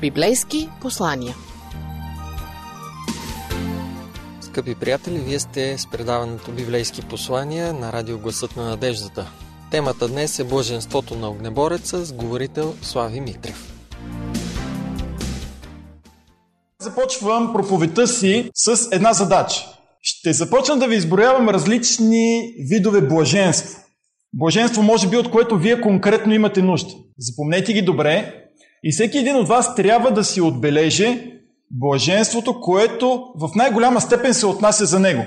Библейски 0.00 0.68
послания. 0.80 1.34
Скъпи 4.40 4.74
приятели, 4.74 5.18
вие 5.18 5.38
сте 5.38 5.78
с 5.78 5.86
предаването 5.86 6.52
Библейски 6.52 7.02
послания 7.02 7.72
на 7.72 7.92
радио 7.92 8.18
Гласът 8.18 8.56
на 8.56 8.64
надеждата. 8.64 9.30
Темата 9.70 10.08
днес 10.08 10.38
е 10.38 10.44
Блаженството 10.44 11.14
на 11.14 11.28
огнебореца 11.28 12.04
с 12.04 12.12
говорител 12.12 12.74
Слави 12.82 13.20
Митрев. 13.20 13.74
Започвам 16.80 17.52
проповедта 17.52 18.06
си 18.06 18.50
с 18.54 18.88
една 18.92 19.12
задача. 19.12 19.60
Ще 20.02 20.32
започна 20.32 20.76
да 20.76 20.88
ви 20.88 20.96
изброявам 20.96 21.48
различни 21.48 22.54
видове 22.70 23.00
блаженство. 23.00 23.80
Блаженство 24.32 24.82
може 24.82 25.08
би 25.08 25.16
от 25.16 25.30
което 25.30 25.58
вие 25.58 25.80
конкретно 25.80 26.34
имате 26.34 26.62
нужда. 26.62 26.94
Запомнете 27.18 27.72
ги 27.72 27.82
добре 27.82 28.43
и 28.84 28.92
всеки 28.92 29.18
един 29.18 29.36
от 29.36 29.48
вас 29.48 29.74
трябва 29.74 30.10
да 30.10 30.24
си 30.24 30.40
отбележи 30.40 31.32
блаженството, 31.70 32.60
което 32.60 33.24
в 33.40 33.48
най-голяма 33.54 34.00
степен 34.00 34.34
се 34.34 34.46
отнася 34.46 34.84
за 34.84 35.00
него. 35.00 35.22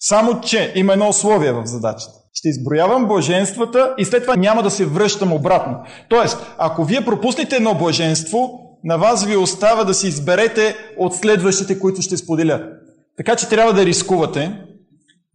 Само, 0.00 0.40
че 0.40 0.72
има 0.76 0.92
едно 0.92 1.08
условие 1.08 1.52
в 1.52 1.66
задачата. 1.66 2.12
Ще 2.32 2.48
изброявам 2.48 3.06
блаженствата 3.06 3.94
и 3.98 4.04
след 4.04 4.22
това 4.22 4.36
няма 4.36 4.62
да 4.62 4.70
се 4.70 4.86
връщам 4.86 5.32
обратно. 5.32 5.76
Тоест, 6.08 6.38
ако 6.58 6.84
вие 6.84 7.04
пропуснете 7.04 7.56
едно 7.56 7.74
блаженство, 7.74 8.60
на 8.84 8.96
вас 8.96 9.24
ви 9.24 9.36
остава 9.36 9.84
да 9.84 9.94
си 9.94 10.08
изберете 10.08 10.76
от 10.98 11.14
следващите, 11.14 11.78
които 11.78 12.02
ще 12.02 12.16
споделя. 12.16 12.68
Така 13.16 13.36
че 13.36 13.48
трябва 13.48 13.72
да 13.72 13.86
рискувате. 13.86 14.60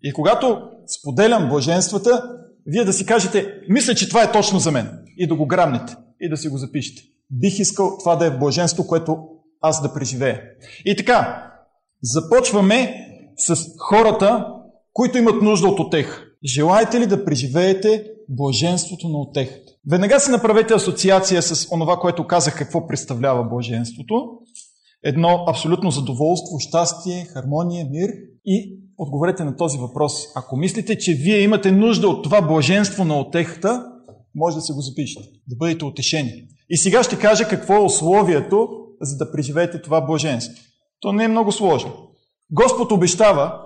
И 0.04 0.14
когато 0.14 0.62
споделям 1.00 1.50
блаженствата, 1.50 2.24
вие 2.66 2.84
да 2.84 2.94
си 2.94 3.06
кажете, 3.06 3.54
мисля, 3.70 3.96
че 3.96 4.10
това 4.10 4.24
е 4.24 4.32
точно 4.32 4.60
за 4.60 4.72
мен. 4.72 4.90
И 5.18 5.28
да 5.28 5.36
го 5.36 5.48
грамнете. 5.48 5.96
И 6.22 6.30
да 6.30 6.38
си 6.38 6.48
го 6.48 6.58
запишете. 6.58 7.11
Бих 7.32 7.60
искал 7.60 7.98
това 8.00 8.16
да 8.16 8.26
е 8.26 8.38
блаженство, 8.38 8.88
което 8.88 9.18
аз 9.62 9.82
да 9.82 9.94
преживея. 9.94 10.42
И 10.86 10.96
така, 10.96 11.52
започваме 12.04 13.08
с 13.38 13.56
хората, 13.80 14.48
които 14.94 15.18
имат 15.18 15.42
нужда 15.42 15.68
от 15.68 15.80
отеха. 15.80 16.24
Желаете 16.46 17.00
ли 17.00 17.08
да 17.08 17.26
преживеете 17.26 18.06
блаженството 18.30 19.10
на 19.10 19.18
отехата? 19.18 19.72
Веднага 19.92 20.20
си 20.20 20.32
направете 20.32 20.74
асоциация 20.74 21.42
с 21.42 21.68
онова, 21.72 21.98
което 21.98 22.28
казах 22.28 22.58
какво 22.58 22.88
представлява 22.88 23.44
блаженството. 23.44 24.30
Едно 25.04 25.46
абсолютно 25.48 25.92
задоволство, 25.92 26.60
щастие, 26.60 27.26
хармония, 27.26 27.88
мир 27.92 28.10
и 28.46 28.80
отговорете 28.98 29.44
на 29.44 29.56
този 29.56 29.78
въпрос. 29.78 30.14
Ако 30.36 30.58
мислите, 30.58 30.98
че 30.98 31.14
вие 31.14 31.42
имате 31.42 31.72
нужда 31.72 32.08
от 32.08 32.24
това 32.24 32.42
блаженство 32.42 33.06
на 33.06 33.20
отехата, 33.20 33.86
може 34.36 34.56
да 34.56 34.62
се 34.62 34.74
го 34.74 34.82
запишете, 34.82 35.28
да 35.48 35.56
бъдете 35.56 35.86
утешени. 35.86 36.48
И 36.74 36.78
сега 36.78 37.04
ще 37.04 37.20
кажа 37.20 37.48
какво 37.48 37.76
е 37.76 37.86
условието, 37.86 38.70
за 39.02 39.18
да 39.18 39.32
преживеете 39.32 39.82
това 39.82 40.02
блаженство. 40.02 40.64
То 41.00 41.14
не 41.14 41.24
е 41.24 41.28
много 41.28 41.52
сложно. 41.52 41.92
Господ 42.52 42.92
обещава, 42.92 43.62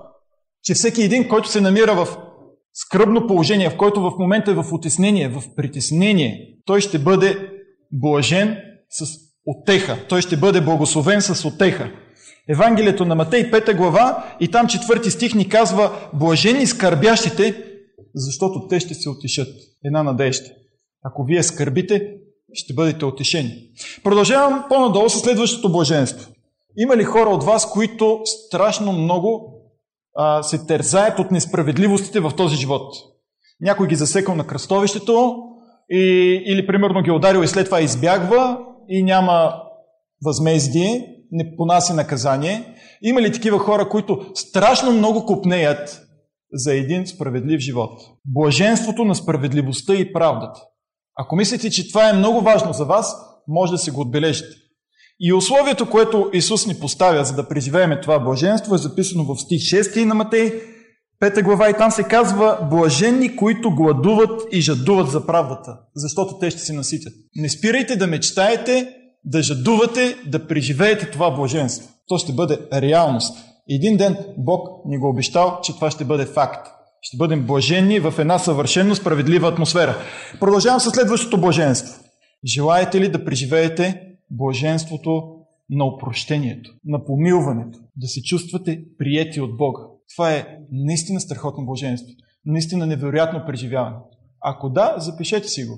че 0.64 0.74
всеки 0.74 1.04
един, 1.04 1.28
който 1.28 1.50
се 1.50 1.62
намира 1.62 1.96
в 1.96 2.18
скръбно 2.74 3.28
положение, 3.28 3.70
в 3.70 3.78
който 3.78 4.02
в 4.02 4.12
момента 4.20 4.52
е 4.52 4.54
в 4.54 4.74
отеснение, 4.74 5.30
в 5.30 5.44
притеснение, 5.56 6.58
той 6.66 6.82
ще 6.82 7.00
бъде 7.00 7.50
блажен 7.92 8.58
с 8.90 9.06
отеха. 9.46 9.98
Той 10.10 10.22
ще 10.22 10.38
бъде 10.38 10.62
благословен 10.62 11.22
с 11.22 11.46
отеха. 11.48 11.92
Евангелието 12.50 13.06
на 13.06 13.16
Матей 13.16 13.52
5 13.52 13.78
глава 13.78 14.36
и 14.40 14.48
там 14.48 14.68
четвърти 14.68 15.12
стих 15.12 15.36
ни 15.36 15.50
казва 15.50 16.10
Блажени 16.14 16.68
скърбящите, 16.68 17.64
защото 18.16 18.68
те 18.68 18.80
ще 18.80 18.94
се 18.94 19.10
отишат. 19.10 19.48
Една 19.84 20.04
надежда. 20.04 20.50
Ако 21.04 21.24
вие 21.24 21.44
скърбите, 21.44 22.16
ще 22.56 22.74
бъдете 22.74 23.06
отешени. 23.06 23.54
Продължавам 24.04 24.66
по-надолу 24.70 25.10
с 25.10 25.20
следващото 25.20 25.72
блаженство. 25.72 26.32
Има 26.78 26.98
ли 26.98 27.04
хора 27.04 27.30
от 27.30 27.44
вас, 27.44 27.72
които 27.72 28.22
страшно 28.26 28.92
много 28.92 29.52
а, 30.16 30.44
се 30.44 30.66
тързаят 30.66 31.20
от 31.20 31.32
несправедливостите 31.32 32.20
в 32.20 32.32
този 32.38 32.56
живот? 32.56 32.94
Някой 33.62 33.88
ги 33.88 33.96
засекал 33.96 34.36
на 34.36 34.48
кръстовището 34.48 35.36
и, 35.90 36.00
или 36.46 36.68
примерно 36.68 37.02
ги 37.02 37.12
ударил 37.12 37.44
и 37.44 37.48
след 37.48 37.66
това 37.66 37.82
избягва 37.82 38.58
и 38.90 39.04
няма 39.04 39.54
възмездие, 40.26 41.16
не 41.32 41.56
понася 41.58 41.94
наказание. 41.94 42.76
Има 43.02 43.22
ли 43.22 43.32
такива 43.32 43.60
хора, 43.60 43.90
които 43.90 44.26
страшно 44.36 44.92
много 44.92 45.26
купнеят 45.26 46.02
за 46.54 46.74
един 46.74 47.08
справедлив 47.08 47.60
живот? 47.60 48.02
Блаженството 48.26 49.06
на 49.06 49.16
справедливостта 49.16 49.96
и 49.96 50.14
правдата. 50.14 50.62
Ако 51.16 51.36
мислите, 51.36 51.70
че 51.70 51.90
това 51.90 52.10
е 52.10 52.14
много 52.14 52.42
важно 52.42 52.74
за 52.74 52.86
вас, 52.86 53.16
може 53.48 53.72
да 53.72 53.78
си 53.78 53.92
го 53.92 54.02
отбележите. 54.02 54.56
И 55.20 55.34
условието, 55.34 55.90
което 55.90 56.30
Исус 56.34 56.68
ни 56.68 56.76
поставя, 56.80 57.26
за 57.26 57.34
да 57.34 57.48
преживееме 57.48 58.02
това 58.02 58.20
блаженство, 58.20 58.76
е 58.76 58.78
записано 58.78 59.24
в 59.24 59.38
стих 59.38 59.62
6 59.62 60.04
на 60.04 60.16
Матей, 60.16 60.54
5 61.22 61.44
глава 61.44 61.70
и 61.70 61.74
там 61.74 61.92
се 61.92 62.04
казва 62.04 62.68
Блаженни, 62.70 63.36
които 63.36 63.76
гладуват 63.76 64.42
и 64.52 64.62
жадуват 64.62 65.12
за 65.12 65.26
правдата, 65.26 65.78
защото 65.96 66.40
те 66.40 66.52
ще 66.52 66.62
се 66.62 66.74
наситят. 66.74 67.14
Не 67.36 67.50
спирайте 67.50 67.96
да 67.96 68.08
мечтаете, 68.08 68.90
да 69.26 69.42
жадувате, 69.42 70.16
да 70.28 70.48
преживеете 70.48 71.12
това 71.12 71.32
блаженство. 71.32 71.90
То 72.08 72.18
ще 72.18 72.34
бъде 72.34 72.60
реалност. 72.74 73.38
Един 73.70 73.98
ден 73.98 74.18
Бог 74.38 74.68
ни 74.86 74.98
го 74.98 75.10
обещал, 75.10 75.60
че 75.64 75.76
това 75.76 75.92
ще 75.92 76.06
бъде 76.06 76.26
факт. 76.26 76.68
Ще 77.08 77.18
бъдем 77.18 77.46
блажени 77.46 78.00
в 78.00 78.14
една 78.20 78.40
съвършенно 78.40 78.96
справедлива 78.96 79.48
атмосфера. 79.48 79.96
Продължавам 80.40 80.80
със 80.80 80.94
следващото 80.94 81.42
блаженство. 81.42 82.04
Желаете 82.46 83.02
ли 83.02 83.12
да 83.12 83.26
преживеете 83.26 84.02
блаженството 84.32 85.24
на 85.70 85.86
опрощението, 85.86 86.72
на 86.86 87.06
помилването, 87.06 87.80
да 87.96 88.08
се 88.08 88.22
чувствате 88.22 88.82
приети 88.98 89.42
от 89.42 89.58
Бога? 89.58 89.82
Това 90.16 90.34
е 90.34 90.48
наистина 90.72 91.20
страхотно 91.20 91.66
блаженство. 91.66 92.10
Наистина 92.46 92.86
невероятно 92.86 93.44
преживяване. 93.48 93.98
Ако 94.42 94.70
да, 94.70 94.96
запишете 94.98 95.48
си 95.48 95.66
го. 95.66 95.78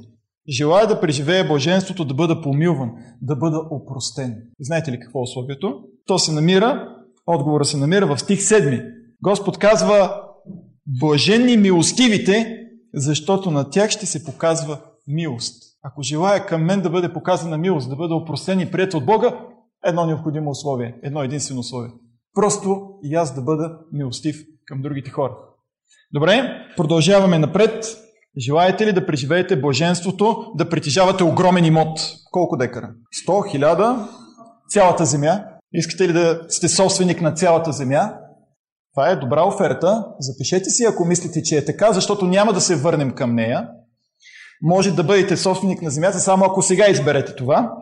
Желая 0.49 0.87
да 0.87 1.01
преживея 1.01 1.47
блаженството, 1.47 2.05
да 2.05 2.13
бъда 2.13 2.41
помилван, 2.41 2.91
да 3.21 3.35
бъда 3.35 3.61
опростен. 3.71 4.35
Знаете 4.59 4.91
ли 4.91 4.99
какво 4.99 5.19
е 5.19 5.23
условието? 5.23 5.81
То 6.05 6.19
се 6.19 6.31
намира, 6.31 6.95
отговора 7.25 7.65
се 7.65 7.77
намира 7.77 8.07
в 8.07 8.19
стих 8.19 8.39
7. 8.39 8.93
Господ 9.23 9.57
казва, 9.57 10.26
Блаженни 10.87 11.57
милостивите, 11.57 12.63
защото 12.93 13.51
на 13.51 13.69
тях 13.69 13.89
ще 13.89 14.05
се 14.05 14.25
показва 14.25 14.79
милост. 15.07 15.63
Ако 15.83 16.01
желая 16.01 16.45
към 16.45 16.65
мен 16.65 16.81
да 16.81 16.89
бъде 16.89 17.13
показана 17.13 17.57
милост, 17.57 17.89
да 17.89 17.95
бъда 17.95 18.15
опростен 18.15 18.59
и 18.59 18.71
прият 18.71 18.93
от 18.93 19.05
Бога, 19.05 19.39
едно 19.85 20.05
необходимо 20.05 20.49
условие, 20.49 20.95
едно 21.03 21.23
единствено 21.23 21.59
условие. 21.59 21.91
Просто 22.33 22.89
и 23.03 23.15
аз 23.15 23.35
да 23.35 23.41
бъда 23.41 23.77
милостив 23.93 24.35
към 24.65 24.81
другите 24.81 25.11
хора. 25.11 25.37
Добре, 26.13 26.51
продължаваме 26.77 27.39
напред. 27.39 27.85
Желаете 28.37 28.85
ли 28.85 28.93
да 28.93 29.05
преживеете 29.05 29.61
блаженството, 29.61 30.51
да 30.55 30.69
притежавате 30.69 31.23
огромен 31.23 31.65
имот? 31.65 31.99
Колко 32.31 32.57
декара? 32.57 32.89
100, 33.27 33.57
1000, 33.59 34.07
цялата 34.69 35.05
земя? 35.05 35.43
Искате 35.73 36.07
ли 36.07 36.13
да 36.13 36.45
сте 36.49 36.67
собственик 36.67 37.21
на 37.21 37.33
цялата 37.33 37.71
земя? 37.71 38.13
Това 38.97 39.09
е 39.09 39.15
добра 39.15 39.47
оферта. 39.47 40.05
Запишете 40.19 40.69
си, 40.69 40.83
ако 40.83 41.05
мислите, 41.05 41.43
че 41.43 41.57
е 41.57 41.65
така, 41.65 41.93
защото 41.93 42.25
няма 42.25 42.53
да 42.53 42.61
се 42.61 42.75
върнем 42.75 43.11
към 43.11 43.35
нея. 43.35 43.69
Може 44.61 44.91
да 44.91 45.03
бъдете 45.03 45.37
собственик 45.37 45.81
на 45.81 45.89
земята, 45.89 46.19
само 46.19 46.45
ако 46.45 46.61
сега 46.61 46.89
изберете 46.89 47.35
това. 47.35 47.73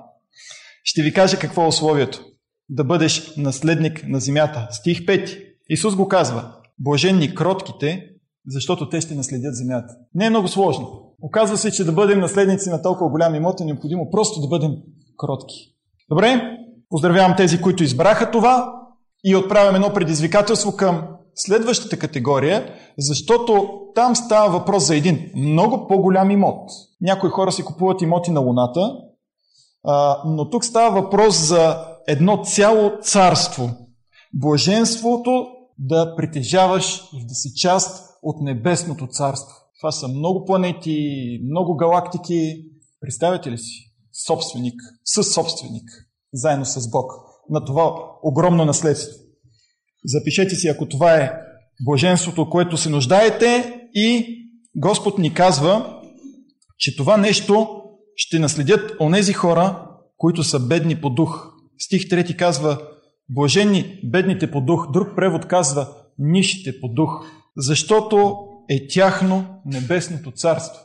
Ще 0.83 1.01
ви 1.01 1.13
кажа 1.13 1.39
какво 1.39 1.63
е 1.63 1.67
условието. 1.67 2.25
Да 2.69 2.83
бъдеш 2.83 3.35
наследник 3.37 4.03
на 4.07 4.19
земята. 4.19 4.67
Стих 4.71 4.99
5. 4.99 5.43
Исус 5.69 5.95
го 5.95 6.07
казва. 6.07 6.51
Блаженни 6.79 7.35
кротките, 7.35 8.09
защото 8.47 8.89
те 8.89 9.01
ще 9.01 9.15
наследят 9.15 9.55
земята. 9.55 9.95
Не 10.15 10.25
е 10.25 10.29
много 10.29 10.47
сложно. 10.47 11.15
Оказва 11.21 11.57
се, 11.57 11.71
че 11.71 11.83
да 11.83 11.91
бъдем 11.91 12.19
наследници 12.19 12.69
на 12.69 12.81
толкова 12.81 13.09
голям 13.09 13.35
имот 13.35 13.61
е 13.61 13.65
необходимо 13.65 14.09
просто 14.11 14.41
да 14.41 14.47
бъдем 14.47 14.71
кротки. 15.17 15.55
Добре? 16.09 16.41
Поздравявам 16.89 17.35
тези, 17.37 17.61
които 17.61 17.83
избраха 17.83 18.31
това 18.31 18.71
и 19.25 19.35
отправям 19.35 19.75
едно 19.75 19.93
предизвикателство 19.93 20.75
към 20.75 21.07
следващата 21.35 21.99
категория, 21.99 22.73
защото 22.97 23.81
там 23.95 24.15
става 24.15 24.59
въпрос 24.59 24.87
за 24.87 24.95
един 24.95 25.31
много 25.35 25.87
по-голям 25.87 26.31
имот. 26.31 26.69
Някои 27.01 27.29
хора 27.29 27.51
си 27.51 27.63
купуват 27.63 28.01
имоти 28.01 28.31
на 28.31 28.39
Луната, 28.39 28.95
но 30.25 30.49
тук 30.49 30.65
става 30.65 31.01
въпрос 31.01 31.47
за 31.47 31.85
едно 32.07 32.43
цяло 32.43 32.91
царство. 33.01 33.69
Блаженството 34.33 35.47
да 35.79 36.15
притежаваш 36.15 37.09
и 37.13 37.27
да 37.27 37.33
си 37.33 37.53
част 37.55 38.09
от 38.23 38.41
небесното 38.41 39.07
царство. 39.07 39.55
Това 39.79 39.91
са 39.91 40.07
много 40.07 40.45
планети, 40.45 41.39
много 41.51 41.75
галактики. 41.75 42.65
Представете 43.01 43.51
ли 43.51 43.57
си? 43.57 43.91
Собственик, 44.27 44.81
със 45.05 45.33
собственик, 45.33 45.89
заедно 46.33 46.65
с 46.65 46.89
Бог 46.89 47.11
на 47.49 47.65
това 47.65 47.95
огромно 48.23 48.65
наследство. 48.65 49.24
Запишете 50.05 50.55
си, 50.55 50.67
ако 50.67 50.85
това 50.85 51.15
е 51.15 51.31
блаженството, 51.85 52.49
което 52.49 52.77
се 52.77 52.89
нуждаете 52.89 53.79
и 53.93 54.37
Господ 54.75 55.17
ни 55.17 55.33
казва, 55.33 56.01
че 56.77 56.95
това 56.95 57.17
нещо 57.17 57.81
ще 58.15 58.39
наследят 58.39 58.91
онези 58.99 59.33
хора, 59.33 59.87
които 60.17 60.43
са 60.43 60.59
бедни 60.59 60.95
по 61.01 61.09
дух. 61.09 61.51
Стих 61.77 62.01
3 62.01 62.35
казва 62.35 62.77
Блажени 63.29 63.99
бедните 64.03 64.51
по 64.51 64.61
дух. 64.61 64.91
Друг 64.91 65.07
превод 65.15 65.45
казва 65.45 65.87
нищите 66.19 66.79
по 66.79 66.87
дух, 66.87 67.25
защото 67.57 68.37
е 68.69 68.87
тяхно 68.87 69.45
небесното 69.65 70.31
царство. 70.31 70.81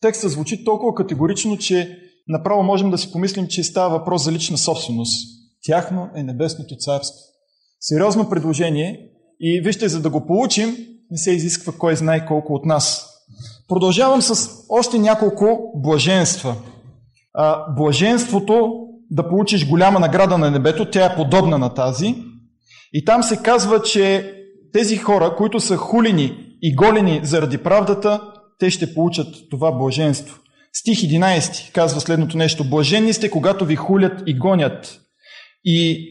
Текстът 0.00 0.30
звучи 0.30 0.64
толкова 0.64 0.94
категорично, 0.94 1.58
че 1.58 1.98
направо 2.28 2.62
можем 2.62 2.90
да 2.90 2.98
си 2.98 3.12
помислим, 3.12 3.46
че 3.48 3.64
става 3.64 3.98
въпрос 3.98 4.24
за 4.24 4.32
лична 4.32 4.58
собственост. 4.58 5.28
Тяхно 5.62 6.08
е 6.14 6.22
небесното 6.22 6.76
царство. 6.76 7.31
Сериозно 7.82 8.30
предложение 8.30 9.00
и 9.40 9.60
вижте, 9.60 9.88
за 9.88 10.00
да 10.00 10.10
го 10.10 10.26
получим, 10.26 10.76
не 11.10 11.18
се 11.18 11.30
изисква 11.30 11.72
кой 11.78 11.96
знае 11.96 12.26
колко 12.26 12.54
от 12.54 12.64
нас. 12.64 13.08
Продължавам 13.68 14.22
с 14.22 14.50
още 14.68 14.98
няколко 14.98 15.72
блаженства. 15.76 16.56
А, 17.34 17.74
блаженството 17.74 18.72
да 19.10 19.28
получиш 19.28 19.68
голяма 19.68 20.00
награда 20.00 20.38
на 20.38 20.50
небето, 20.50 20.90
тя 20.90 21.06
е 21.06 21.14
подобна 21.14 21.58
на 21.58 21.74
тази. 21.74 22.14
И 22.92 23.04
там 23.04 23.22
се 23.22 23.36
казва, 23.36 23.82
че 23.82 24.34
тези 24.72 24.96
хора, 24.96 25.34
които 25.36 25.60
са 25.60 25.76
хулени 25.76 26.56
и 26.62 26.74
голени 26.74 27.20
заради 27.22 27.58
правдата, 27.58 28.20
те 28.58 28.70
ще 28.70 28.94
получат 28.94 29.34
това 29.50 29.72
блаженство. 29.72 30.38
Стих 30.72 30.98
11 30.98 31.72
казва 31.72 32.00
следното 32.00 32.36
нещо. 32.36 32.64
Блажени 32.64 33.12
сте, 33.12 33.30
когато 33.30 33.64
ви 33.64 33.76
хулят 33.76 34.22
и 34.26 34.38
гонят 34.38 35.00
и, 35.64 36.08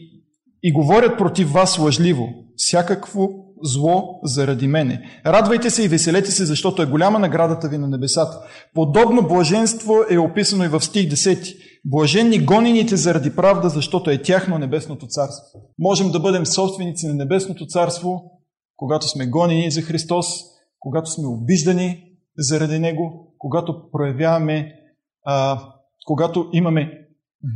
и 0.62 0.72
говорят 0.72 1.18
против 1.18 1.52
вас 1.52 1.78
лъжливо, 1.78 2.28
всякакво 2.56 3.28
зло 3.62 4.20
заради 4.22 4.68
мене. 4.68 5.20
Радвайте 5.26 5.70
се 5.70 5.84
и 5.84 5.88
веселете 5.88 6.30
се, 6.30 6.44
защото 6.44 6.82
е 6.82 6.86
голяма 6.86 7.18
наградата 7.18 7.68
ви 7.68 7.78
на 7.78 7.88
небесата. 7.88 8.38
Подобно 8.74 9.28
блаженство 9.28 9.94
е 10.10 10.18
описано 10.18 10.64
и 10.64 10.68
в 10.68 10.80
стих 10.80 11.10
10. 11.10 11.56
Блаженни 11.84 12.44
гонените 12.44 12.96
заради 12.96 13.36
правда, 13.36 13.68
защото 13.68 14.10
е 14.10 14.22
тяхно 14.22 14.58
небесното 14.58 15.06
царство. 15.06 15.60
Можем 15.78 16.10
да 16.10 16.20
бъдем 16.20 16.46
собственици 16.46 17.06
на 17.06 17.14
небесното 17.14 17.66
царство, 17.66 18.22
когато 18.76 19.08
сме 19.08 19.26
гонени 19.26 19.70
за 19.70 19.82
Христос, 19.82 20.26
когато 20.78 21.10
сме 21.10 21.26
обиждани 21.26 22.04
заради 22.38 22.78
Него, 22.78 23.34
когато 23.38 23.90
проявяваме, 23.92 24.72
а, 25.24 25.60
когато 26.06 26.48
имаме 26.52 26.98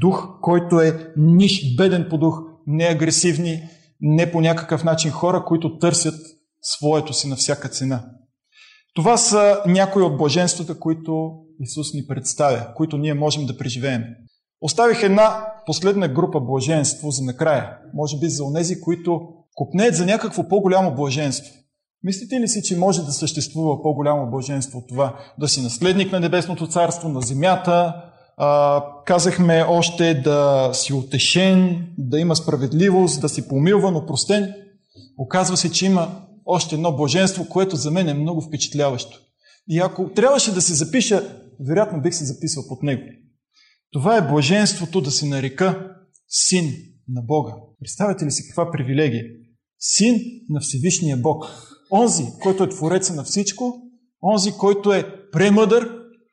дух, 0.00 0.28
който 0.40 0.80
е 0.80 1.12
ниш, 1.16 1.76
беден 1.76 2.06
по 2.10 2.18
дух, 2.18 2.42
не 2.66 2.84
агресивни, 2.84 3.68
не 4.00 4.32
по 4.32 4.40
някакъв 4.40 4.84
начин 4.84 5.10
хора, 5.10 5.44
които 5.44 5.78
търсят 5.78 6.14
своето 6.62 7.12
си 7.12 7.28
на 7.28 7.36
всяка 7.36 7.68
цена. 7.68 8.04
Това 8.94 9.16
са 9.16 9.62
някои 9.66 10.02
от 10.02 10.16
блаженствата, 10.16 10.78
които 10.78 11.32
Исус 11.60 11.94
ни 11.94 12.06
представя, 12.06 12.74
които 12.74 12.98
ние 12.98 13.14
можем 13.14 13.46
да 13.46 13.58
преживеем. 13.58 14.04
Оставих 14.60 15.02
една 15.02 15.46
последна 15.66 16.08
група 16.08 16.40
блаженство 16.40 17.10
за 17.10 17.24
накрая. 17.24 17.78
Може 17.94 18.18
би 18.18 18.28
за 18.28 18.44
онези, 18.44 18.80
които 18.80 19.20
купнеят 19.54 19.94
за 19.94 20.06
някакво 20.06 20.48
по-голямо 20.48 20.94
блаженство. 20.94 21.52
Мислите 22.02 22.40
ли 22.40 22.48
си, 22.48 22.62
че 22.62 22.76
може 22.76 23.02
да 23.02 23.12
съществува 23.12 23.82
по-голямо 23.82 24.30
блаженство 24.30 24.78
от 24.78 24.88
това? 24.88 25.16
Да 25.38 25.48
си 25.48 25.62
наследник 25.62 26.12
на 26.12 26.20
Небесното 26.20 26.66
царство, 26.66 27.08
на 27.08 27.20
земята, 27.20 27.94
а, 28.36 28.84
казахме 29.04 29.64
още 29.68 30.14
да 30.14 30.70
си 30.72 30.92
утешен, 30.92 31.86
да 31.98 32.20
има 32.20 32.36
справедливост, 32.36 33.20
да 33.20 33.28
си 33.28 33.48
помилван, 33.48 33.96
опростен. 33.96 34.54
Оказва 35.18 35.56
се, 35.56 35.72
че 35.72 35.86
има 35.86 36.22
още 36.46 36.74
едно 36.74 36.96
блаженство, 36.96 37.48
което 37.48 37.76
за 37.76 37.90
мен 37.90 38.08
е 38.08 38.14
много 38.14 38.40
впечатляващо. 38.40 39.20
И 39.68 39.78
ако 39.78 40.10
трябваше 40.12 40.54
да 40.54 40.62
се 40.62 40.74
запиша, 40.74 41.38
вероятно 41.60 42.02
бих 42.02 42.14
се 42.14 42.24
записал 42.24 42.64
под 42.68 42.82
него. 42.82 43.02
Това 43.92 44.16
е 44.16 44.28
блаженството 44.28 45.00
да 45.00 45.10
се 45.10 45.26
нарека 45.26 45.96
син 46.28 46.74
на 47.08 47.22
Бога. 47.22 47.52
Представете 47.80 48.26
ли 48.26 48.30
си 48.30 48.46
каква 48.48 48.70
привилегия? 48.70 49.24
Син 49.78 50.20
на 50.48 50.60
Всевишния 50.60 51.16
Бог. 51.16 51.44
Онзи, 51.92 52.24
който 52.42 52.64
е 52.64 52.68
Твореца 52.68 53.14
на 53.14 53.24
всичко, 53.24 53.74
онзи, 54.22 54.52
който 54.52 54.92
е 54.92 55.30
премъдър, 55.32 55.90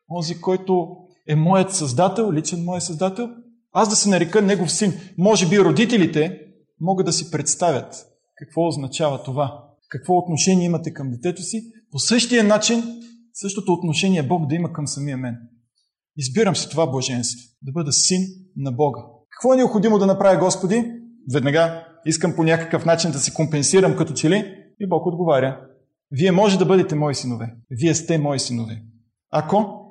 онзи, 0.09 0.41
който 0.41 0.87
е 1.27 1.35
моят 1.35 1.75
създател, 1.75 2.33
личен 2.33 2.63
моят 2.63 2.83
създател, 2.83 3.29
аз 3.73 3.89
да 3.89 3.95
се 3.95 4.09
нарека 4.09 4.41
негов 4.41 4.71
син. 4.71 4.93
Може 5.17 5.49
би 5.49 5.59
родителите 5.59 6.39
могат 6.79 7.05
да 7.05 7.13
си 7.13 7.31
представят 7.31 8.05
какво 8.35 8.67
означава 8.67 9.23
това. 9.23 9.63
Какво 9.89 10.17
отношение 10.17 10.65
имате 10.65 10.93
към 10.93 11.11
детето 11.11 11.41
си. 11.41 11.63
По 11.91 11.99
същия 11.99 12.43
начин, 12.43 12.83
същото 13.33 13.73
отношение 13.73 14.23
Бог 14.23 14.47
да 14.47 14.55
има 14.55 14.73
към 14.73 14.87
самия 14.87 15.17
мен. 15.17 15.35
Избирам 16.17 16.55
си 16.55 16.69
това 16.69 16.87
блаженство. 16.87 17.39
Да 17.61 17.71
бъда 17.71 17.91
син 17.91 18.21
на 18.57 18.71
Бога. 18.71 19.01
Какво 19.29 19.53
е 19.53 19.57
необходимо 19.57 19.99
да 19.99 20.05
направя 20.05 20.39
Господи? 20.39 20.91
Веднага 21.33 21.87
искам 22.05 22.35
по 22.35 22.43
някакъв 22.43 22.85
начин 22.85 23.11
да 23.11 23.19
се 23.19 23.33
компенсирам 23.33 23.95
като 23.95 24.13
че 24.13 24.29
ли? 24.29 24.55
И 24.79 24.87
Бог 24.87 25.05
отговаря. 25.05 25.59
Вие 26.11 26.31
може 26.31 26.57
да 26.57 26.65
бъдете 26.65 26.95
мои 26.95 27.15
синове. 27.15 27.55
Вие 27.71 27.95
сте 27.95 28.17
мои 28.17 28.39
синове. 28.39 28.81
Ако 29.31 29.82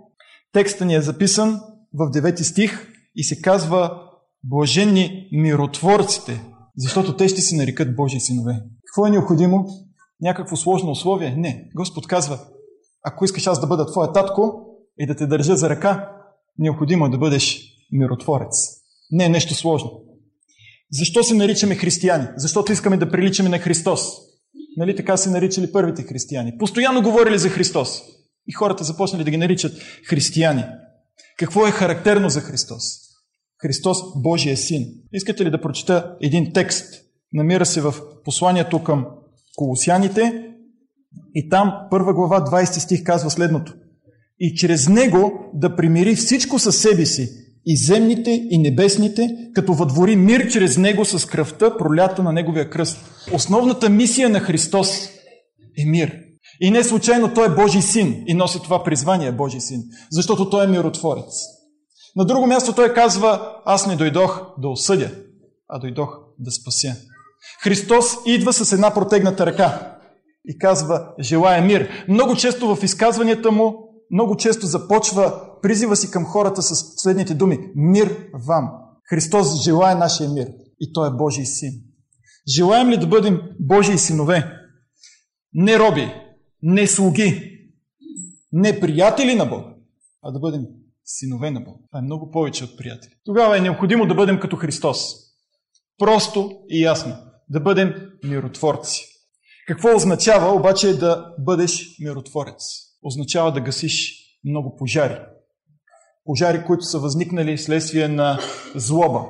Текстът 0.53 0.87
ни 0.87 0.95
е 0.95 1.03
записан 1.03 1.61
в 1.95 2.11
9 2.11 2.43
стих 2.43 2.89
и 3.17 3.25
се 3.25 3.43
казва 3.43 4.03
Блаженни 4.45 5.29
миротворците, 5.33 6.45
защото 6.77 7.17
те 7.17 7.29
ще 7.29 7.41
се 7.41 7.57
нарекат 7.57 7.97
Божии 7.97 8.21
синове. 8.21 8.63
Какво 8.87 9.07
е 9.07 9.11
необходимо? 9.11 9.67
Някакво 10.21 10.57
сложно 10.57 10.91
условие? 10.91 11.35
Не. 11.37 11.71
Господ 11.77 12.07
казва, 12.07 12.39
ако 13.05 13.25
искаш 13.25 13.47
аз 13.47 13.61
да 13.61 13.67
бъда 13.67 13.87
твоя 13.87 14.13
татко 14.13 14.53
и 14.99 15.07
да 15.07 15.17
те 15.17 15.27
държа 15.27 15.57
за 15.57 15.71
ръка, 15.71 16.11
необходимо 16.59 17.07
е 17.07 17.11
да 17.11 17.19
бъдеш 17.19 17.61
миротворец. 17.93 18.55
Не 19.11 19.25
е 19.25 19.29
нещо 19.29 19.55
сложно. 19.55 19.91
Защо 20.93 21.23
се 21.23 21.35
наричаме 21.35 21.75
християни? 21.75 22.27
Защото 22.37 22.73
искаме 22.73 22.97
да 22.97 23.11
приличаме 23.11 23.49
на 23.49 23.59
Христос. 23.59 24.01
Нали 24.77 24.97
така 24.97 25.17
се 25.17 25.31
наричали 25.31 25.73
първите 25.73 26.03
християни? 26.03 26.59
Постоянно 26.59 27.03
говорили 27.03 27.39
за 27.39 27.49
Христос. 27.49 28.03
И 28.47 28.53
хората 28.53 28.85
започнали 28.85 29.25
да 29.25 29.31
ги 29.31 29.37
наричат 29.37 29.73
християни. 30.09 30.65
Какво 31.39 31.67
е 31.67 31.71
характерно 31.71 32.29
за 32.29 32.41
Христос? 32.41 32.83
Христос 33.63 33.99
Божия 34.17 34.57
син. 34.57 34.87
Искате 35.13 35.45
ли 35.45 35.51
да 35.51 35.61
прочета 35.61 36.17
един 36.21 36.53
текст? 36.53 37.05
Намира 37.33 37.67
се 37.67 37.81
в 37.81 37.95
посланието 38.25 38.85
към 38.85 39.07
Колосяните 39.57 40.49
и 41.35 41.49
там 41.49 41.75
първа 41.91 42.15
глава 42.15 42.41
20 42.41 42.65
стих 42.65 43.05
казва 43.05 43.31
следното. 43.31 43.75
И 44.41 44.55
чрез 44.55 44.89
него 44.89 45.51
да 45.55 45.77
примири 45.77 46.15
всичко 46.15 46.59
със 46.59 46.81
себе 46.81 47.07
си, 47.07 47.29
и 47.67 47.77
земните, 47.77 48.47
и 48.51 48.59
небесните, 48.59 49.37
като 49.55 49.75
въдвори 49.75 50.17
мир 50.17 50.49
чрез 50.49 50.79
него 50.79 51.05
с 51.05 51.27
кръвта, 51.27 51.77
пролята 51.77 52.23
на 52.23 52.33
неговия 52.33 52.71
кръст. 52.71 52.99
Основната 53.33 53.91
мисия 53.91 54.29
на 54.29 54.41
Христос 54.41 55.09
е 55.79 55.85
мир. 55.87 56.22
И 56.65 56.71
не 56.71 56.85
случайно 56.85 57.35
той 57.35 57.47
е 57.47 57.55
Божий 57.55 57.83
син 57.83 58.25
и 58.27 58.35
носи 58.35 58.63
това 58.63 58.85
призвание 58.85 59.33
Божий 59.33 59.61
син, 59.61 59.83
защото 60.11 60.51
той 60.51 60.65
е 60.65 60.69
миротворец. 60.69 61.35
На 62.17 62.25
друго 62.25 62.47
място 62.47 62.73
той 62.73 62.95
казва, 62.95 63.57
аз 63.65 63.87
не 63.87 63.97
дойдох 63.97 64.41
да 64.59 64.69
осъдя, 64.69 65.11
а 65.69 65.79
дойдох 65.79 66.19
да 66.39 66.51
спася. 66.51 66.97
Христос 67.63 68.17
идва 68.27 68.53
с 68.53 68.73
една 68.73 68.95
протегната 68.95 69.47
ръка 69.47 69.99
и 70.49 70.59
казва, 70.59 71.09
желая 71.21 71.63
мир. 71.63 71.89
Много 72.09 72.37
често 72.37 72.77
в 72.77 72.83
изказванията 72.83 73.51
му, 73.51 73.75
много 74.11 74.37
често 74.37 74.67
започва 74.67 75.41
призива 75.63 75.97
си 75.97 76.11
към 76.11 76.25
хората 76.25 76.63
с 76.63 76.75
следните 76.97 77.35
думи. 77.35 77.59
Мир 77.75 78.17
вам. 78.49 78.71
Христос 79.11 79.63
желая 79.63 79.97
нашия 79.97 80.31
мир 80.31 80.47
и 80.81 80.93
той 80.93 81.09
е 81.09 81.17
Божий 81.17 81.47
син. 81.47 81.73
Желаем 82.57 82.91
ли 82.91 82.97
да 82.97 83.07
бъдем 83.07 83.41
Божии 83.61 83.99
синове? 83.99 84.53
Не 85.55 85.79
роби, 85.79 86.13
не 86.63 86.87
слуги, 86.87 87.59
не 88.53 88.81
приятели 88.81 89.35
на 89.35 89.47
Бога, 89.47 89.75
а 90.23 90.31
да 90.31 90.39
бъдем 90.39 90.67
синове 91.05 91.51
на 91.51 91.61
Бога. 91.61 91.79
Това 91.91 91.99
е 91.99 92.03
много 92.03 92.31
повече 92.31 92.65
от 92.65 92.77
приятели. 92.77 93.13
Тогава 93.25 93.59
е 93.59 93.61
необходимо 93.61 94.07
да 94.07 94.15
бъдем 94.15 94.41
като 94.41 94.57
Христос. 94.57 95.15
Просто 95.99 96.53
и 96.69 96.83
ясно. 96.83 97.17
Да 97.51 97.61
бъдем 97.61 97.95
миротворци. 98.25 99.07
Какво 99.67 99.97
означава 99.97 100.55
обаче 100.55 100.99
да 100.99 101.35
бъдеш 101.39 101.97
миротворец? 102.01 102.63
Означава 103.03 103.53
да 103.53 103.61
гасиш 103.61 104.23
много 104.45 104.77
пожари. 104.77 105.19
Пожари, 106.25 106.65
които 106.65 106.85
са 106.85 106.99
възникнали 106.99 107.59
следствие 107.59 108.09
на 108.09 108.39
злоба, 108.75 109.25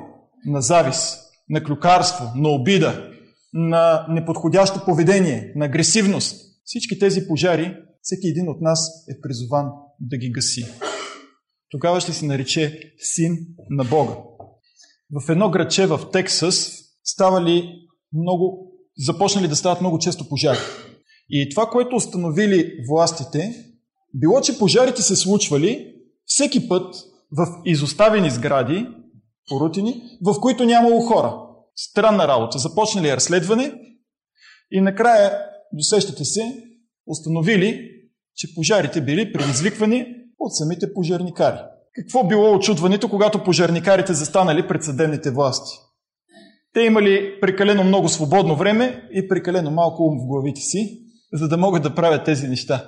на 0.46 0.60
завис, 0.60 1.18
на 1.48 1.64
клюкарство, 1.64 2.32
на 2.36 2.48
обида, 2.48 3.10
на 3.52 4.06
неподходящо 4.08 4.84
поведение, 4.84 5.52
на 5.56 5.64
агресивност, 5.64 6.51
всички 6.64 6.98
тези 6.98 7.26
пожари, 7.28 7.76
всеки 8.02 8.28
един 8.28 8.48
от 8.48 8.60
нас 8.60 9.06
е 9.08 9.20
призован 9.20 9.66
да 10.00 10.16
ги 10.16 10.32
гаси. 10.32 10.66
Тогава 11.70 12.00
ще 12.00 12.12
се 12.12 12.26
нарече 12.26 12.94
син 12.98 13.38
на 13.70 13.84
Бога. 13.84 14.14
В 15.10 15.30
едно 15.30 15.50
градче 15.50 15.86
в 15.86 16.00
Тексас 16.12 16.82
ставали 17.04 17.72
много, 18.12 18.72
започнали 18.98 19.48
да 19.48 19.56
стават 19.56 19.80
много 19.80 19.98
често 19.98 20.28
пожари. 20.28 20.58
И 21.30 21.48
това, 21.50 21.66
което 21.66 21.96
установили 21.96 22.72
властите, 22.90 23.54
било, 24.14 24.40
че 24.40 24.58
пожарите 24.58 25.02
се 25.02 25.16
случвали 25.16 25.94
всеки 26.24 26.68
път 26.68 26.94
в 27.36 27.46
изоставени 27.64 28.30
сгради, 28.30 28.86
порутини, 29.48 30.02
в 30.24 30.40
които 30.40 30.64
нямало 30.64 31.00
хора. 31.00 31.34
Странна 31.76 32.28
работа. 32.28 32.58
Започнали 32.58 33.16
разследване 33.16 33.72
и 34.70 34.80
накрая, 34.80 35.38
досещате 35.72 36.24
се, 36.24 36.62
установили, 37.06 37.90
че 38.36 38.54
пожарите 38.54 39.00
били 39.00 39.32
предизвиквани 39.32 40.06
от 40.38 40.56
самите 40.56 40.94
пожарникари. 40.94 41.58
Какво 41.94 42.26
било 42.26 42.54
очудването, 42.54 43.08
когато 43.08 43.44
пожарникарите 43.44 44.14
застанали 44.14 44.68
пред 44.68 44.84
съдебните 44.84 45.30
власти? 45.30 45.78
Те 46.74 46.80
имали 46.80 47.40
прекалено 47.40 47.84
много 47.84 48.08
свободно 48.08 48.56
време 48.56 49.08
и 49.12 49.28
прекалено 49.28 49.70
малко 49.70 50.02
ум 50.02 50.18
в 50.18 50.26
главите 50.26 50.60
си, 50.60 50.98
за 51.32 51.48
да 51.48 51.56
могат 51.56 51.82
да 51.82 51.94
правят 51.94 52.24
тези 52.24 52.48
неща. 52.48 52.86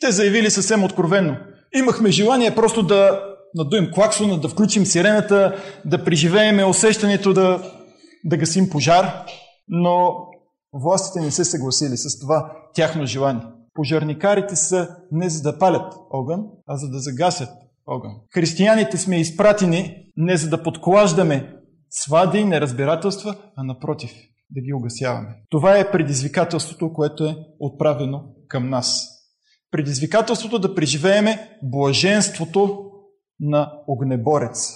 Те 0.00 0.10
заявили 0.10 0.50
съвсем 0.50 0.84
откровенно. 0.84 1.36
Имахме 1.76 2.10
желание 2.10 2.54
просто 2.54 2.82
да 2.82 3.20
надуем 3.54 3.90
клаксона, 3.94 4.40
да 4.40 4.48
включим 4.48 4.86
сирената, 4.86 5.56
да 5.84 6.04
преживееме 6.04 6.64
усещането 6.64 7.32
да, 7.32 7.72
да 8.24 8.36
гасим 8.36 8.70
пожар, 8.70 9.24
но 9.68 10.16
властите 10.74 11.20
не 11.20 11.30
се 11.30 11.44
съгласили 11.44 11.96
с 11.96 12.18
това 12.20 12.52
тяхно 12.74 13.06
желание. 13.06 13.42
Пожарникарите 13.74 14.56
са 14.56 14.88
не 15.12 15.28
за 15.28 15.42
да 15.42 15.58
палят 15.58 15.94
огън, 16.10 16.46
а 16.66 16.76
за 16.76 16.88
да 16.88 16.98
загасят 16.98 17.48
огън. 17.86 18.12
Християните 18.34 18.98
сме 18.98 19.20
изпратени 19.20 19.96
не 20.16 20.36
за 20.36 20.48
да 20.48 20.62
подклаждаме 20.62 21.54
свади 21.90 22.38
и 22.38 22.44
неразбирателства, 22.44 23.36
а 23.56 23.64
напротив, 23.64 24.10
да 24.50 24.60
ги 24.60 24.72
угасяваме. 24.72 25.28
Това 25.50 25.78
е 25.78 25.90
предизвикателството, 25.90 26.92
което 26.92 27.24
е 27.24 27.36
отправено 27.58 28.24
към 28.48 28.70
нас. 28.70 29.08
Предизвикателството 29.70 30.58
да 30.58 30.74
преживееме 30.74 31.58
блаженството 31.62 32.90
на 33.40 33.72
огнеборец. 33.88 34.72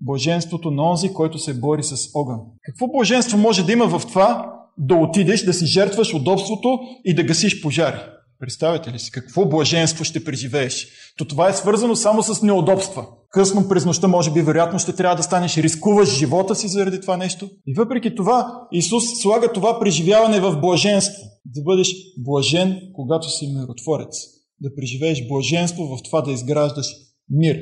Блаженството 0.00 0.70
на 0.70 0.90
онзи, 0.90 1.12
който 1.12 1.38
се 1.38 1.60
бори 1.60 1.82
с 1.82 2.10
огън. 2.14 2.40
Какво 2.62 2.88
блаженство 2.88 3.38
може 3.38 3.66
да 3.66 3.72
има 3.72 3.98
в 3.98 4.06
това 4.06 4.57
да 4.78 4.94
отидеш, 4.94 5.42
да 5.42 5.54
си 5.54 5.66
жертваш 5.66 6.14
удобството 6.14 6.78
и 7.04 7.14
да 7.14 7.22
гасиш 7.22 7.62
пожари? 7.62 8.00
Представете 8.40 8.92
ли 8.92 8.98
си 8.98 9.10
какво 9.10 9.48
блаженство 9.48 10.04
ще 10.04 10.24
преживееш? 10.24 10.86
То 11.18 11.24
това 11.24 11.48
е 11.48 11.52
свързано 11.52 11.96
само 11.96 12.22
с 12.22 12.42
неудобства. 12.42 13.06
Късно 13.30 13.68
през 13.68 13.84
нощта, 13.84 14.08
може 14.08 14.32
би, 14.32 14.42
вероятно 14.42 14.78
ще 14.78 14.92
трябва 14.92 15.16
да 15.16 15.22
станеш, 15.22 15.56
рискуваш 15.56 16.18
живота 16.18 16.54
си 16.54 16.68
заради 16.68 17.00
това 17.00 17.16
нещо. 17.16 17.50
И 17.66 17.74
въпреки 17.74 18.14
това, 18.14 18.66
Исус 18.72 19.04
слага 19.22 19.52
това 19.52 19.80
преживяване 19.80 20.40
в 20.40 20.60
блаженство. 20.60 21.22
Да 21.46 21.62
бъдеш 21.62 21.88
блажен, 22.18 22.80
когато 22.94 23.30
си 23.30 23.46
миротворец. 23.46 24.16
Да 24.60 24.74
преживееш 24.74 25.28
блаженство 25.28 25.84
в 25.84 26.02
това 26.04 26.20
да 26.20 26.32
изграждаш 26.32 26.86
мир. 27.30 27.56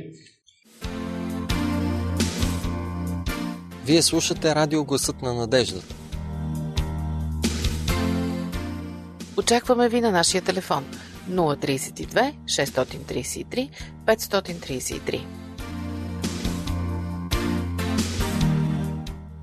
Вие 3.86 4.02
слушате 4.02 4.54
радио 4.54 4.84
Гласът 4.84 5.22
на 5.22 5.34
надеждата. 5.34 6.05
Очакваме 9.38 9.88
ви 9.88 10.00
на 10.00 10.10
нашия 10.10 10.42
телефон 10.42 10.84
032 11.30 12.34
633 12.44 13.70
533. 14.06 15.26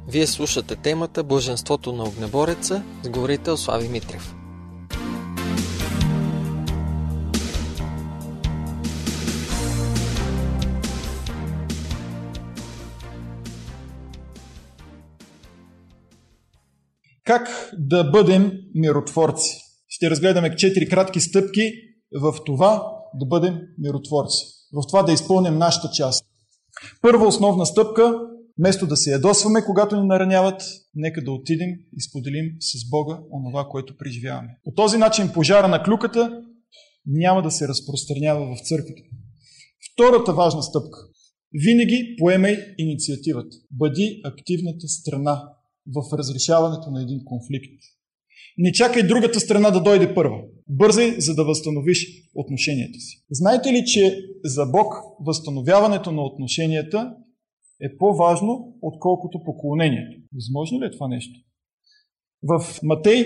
Вие 0.08 0.28
слушате 0.28 0.76
темата 0.76 1.24
Блаженството 1.24 1.94
на 1.94 2.04
огнебореца 2.04 2.84
с 3.04 3.10
говорител 3.10 3.58
Слави 3.58 3.88
Митрев. 3.88 4.36
Как 17.26 17.48
да 17.78 18.04
бъдем 18.04 18.52
миротворци? 18.76 19.63
Ще 19.96 20.10
разгледаме 20.10 20.56
четири 20.56 20.90
кратки 20.90 21.20
стъпки 21.20 21.74
в 22.22 22.36
това 22.46 22.88
да 23.16 23.26
бъдем 23.26 23.60
миротворци. 23.80 24.46
В 24.74 24.88
това 24.88 25.04
да 25.04 25.14
изпълним 25.14 25.58
нашата 25.58 25.90
част. 25.94 26.26
Първа 27.02 27.28
основна 27.28 27.66
стъпка, 27.66 28.20
вместо 28.60 28.88
да 28.88 28.98
се 28.98 29.12
ядосваме, 29.12 29.66
когато 29.66 30.02
ни 30.02 30.08
нараняват, 30.08 30.62
нека 30.96 31.24
да 31.24 31.32
отидем 31.32 31.70
и 31.98 32.02
споделим 32.02 32.46
с 32.60 32.90
Бога 32.90 33.20
онова, 33.32 33.68
което 33.70 33.98
преживяваме. 33.98 34.58
По 34.64 34.72
този 34.72 34.98
начин 34.98 35.32
пожара 35.34 35.68
на 35.68 35.84
клюката 35.84 36.42
няма 37.06 37.42
да 37.42 37.52
се 37.52 37.68
разпространява 37.68 38.56
в 38.56 38.68
църквата. 38.68 39.02
Втората 39.94 40.34
важна 40.34 40.64
стъпка. 40.64 41.00
Винаги 41.54 42.16
поемай 42.20 42.58
инициативата. 42.78 43.58
Бъди 43.72 44.22
активната 44.24 44.88
страна 44.88 45.44
в 45.96 46.18
разрешаването 46.18 46.92
на 46.92 47.02
един 47.02 47.26
конфликт. 47.26 47.74
Не 48.58 48.72
чакай 48.72 49.04
другата 49.04 49.40
страна 49.40 49.72
да 49.72 49.82
дойде 49.82 50.14
първа. 50.14 50.38
Бързай, 50.70 51.16
за 51.20 51.36
да 51.36 51.44
възстановиш 51.44 52.08
отношенията 52.36 53.00
си. 53.00 53.24
Знаете 53.32 53.74
ли, 53.74 53.86
че 53.86 54.20
за 54.44 54.66
Бог 54.66 54.94
възстановяването 55.26 56.12
на 56.12 56.22
отношенията 56.22 57.16
е 57.82 57.98
по-важно, 57.98 58.74
отколкото 58.82 59.44
поклонението? 59.46 60.18
Възможно 60.36 60.82
ли 60.82 60.86
е 60.86 60.92
това 60.92 61.08
нещо? 61.08 61.40
В 62.44 62.80
Матей 62.84 63.26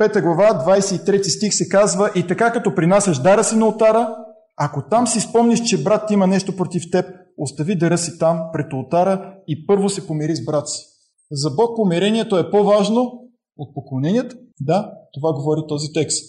5 0.00 0.22
глава, 0.22 0.64
23 0.66 1.22
стих 1.22 1.54
се 1.54 1.68
казва 1.68 2.10
И 2.16 2.26
така 2.26 2.52
като 2.52 2.74
принасяш 2.74 3.18
дара 3.18 3.44
си 3.44 3.56
на 3.56 3.68
отара, 3.68 4.16
ако 4.56 4.88
там 4.90 5.06
си 5.06 5.20
спомниш, 5.20 5.60
че 5.60 5.82
брат 5.82 6.10
има 6.10 6.26
нещо 6.26 6.56
против 6.56 6.90
теб, 6.90 7.06
остави 7.38 7.74
дара 7.74 7.98
си 7.98 8.18
там, 8.18 8.40
пред 8.52 8.72
ултара 8.72 9.34
и 9.48 9.66
първо 9.66 9.88
се 9.88 10.06
помири 10.06 10.36
с 10.36 10.44
брат 10.44 10.68
си. 10.68 10.82
За 11.30 11.50
Бог 11.50 11.76
помирението 11.76 12.38
е 12.38 12.50
по-важно 12.50 13.28
от 13.56 13.74
поклонението? 13.74 14.36
Да, 14.60 14.92
това 15.12 15.32
говори 15.32 15.60
този 15.68 15.92
текст. 15.92 16.24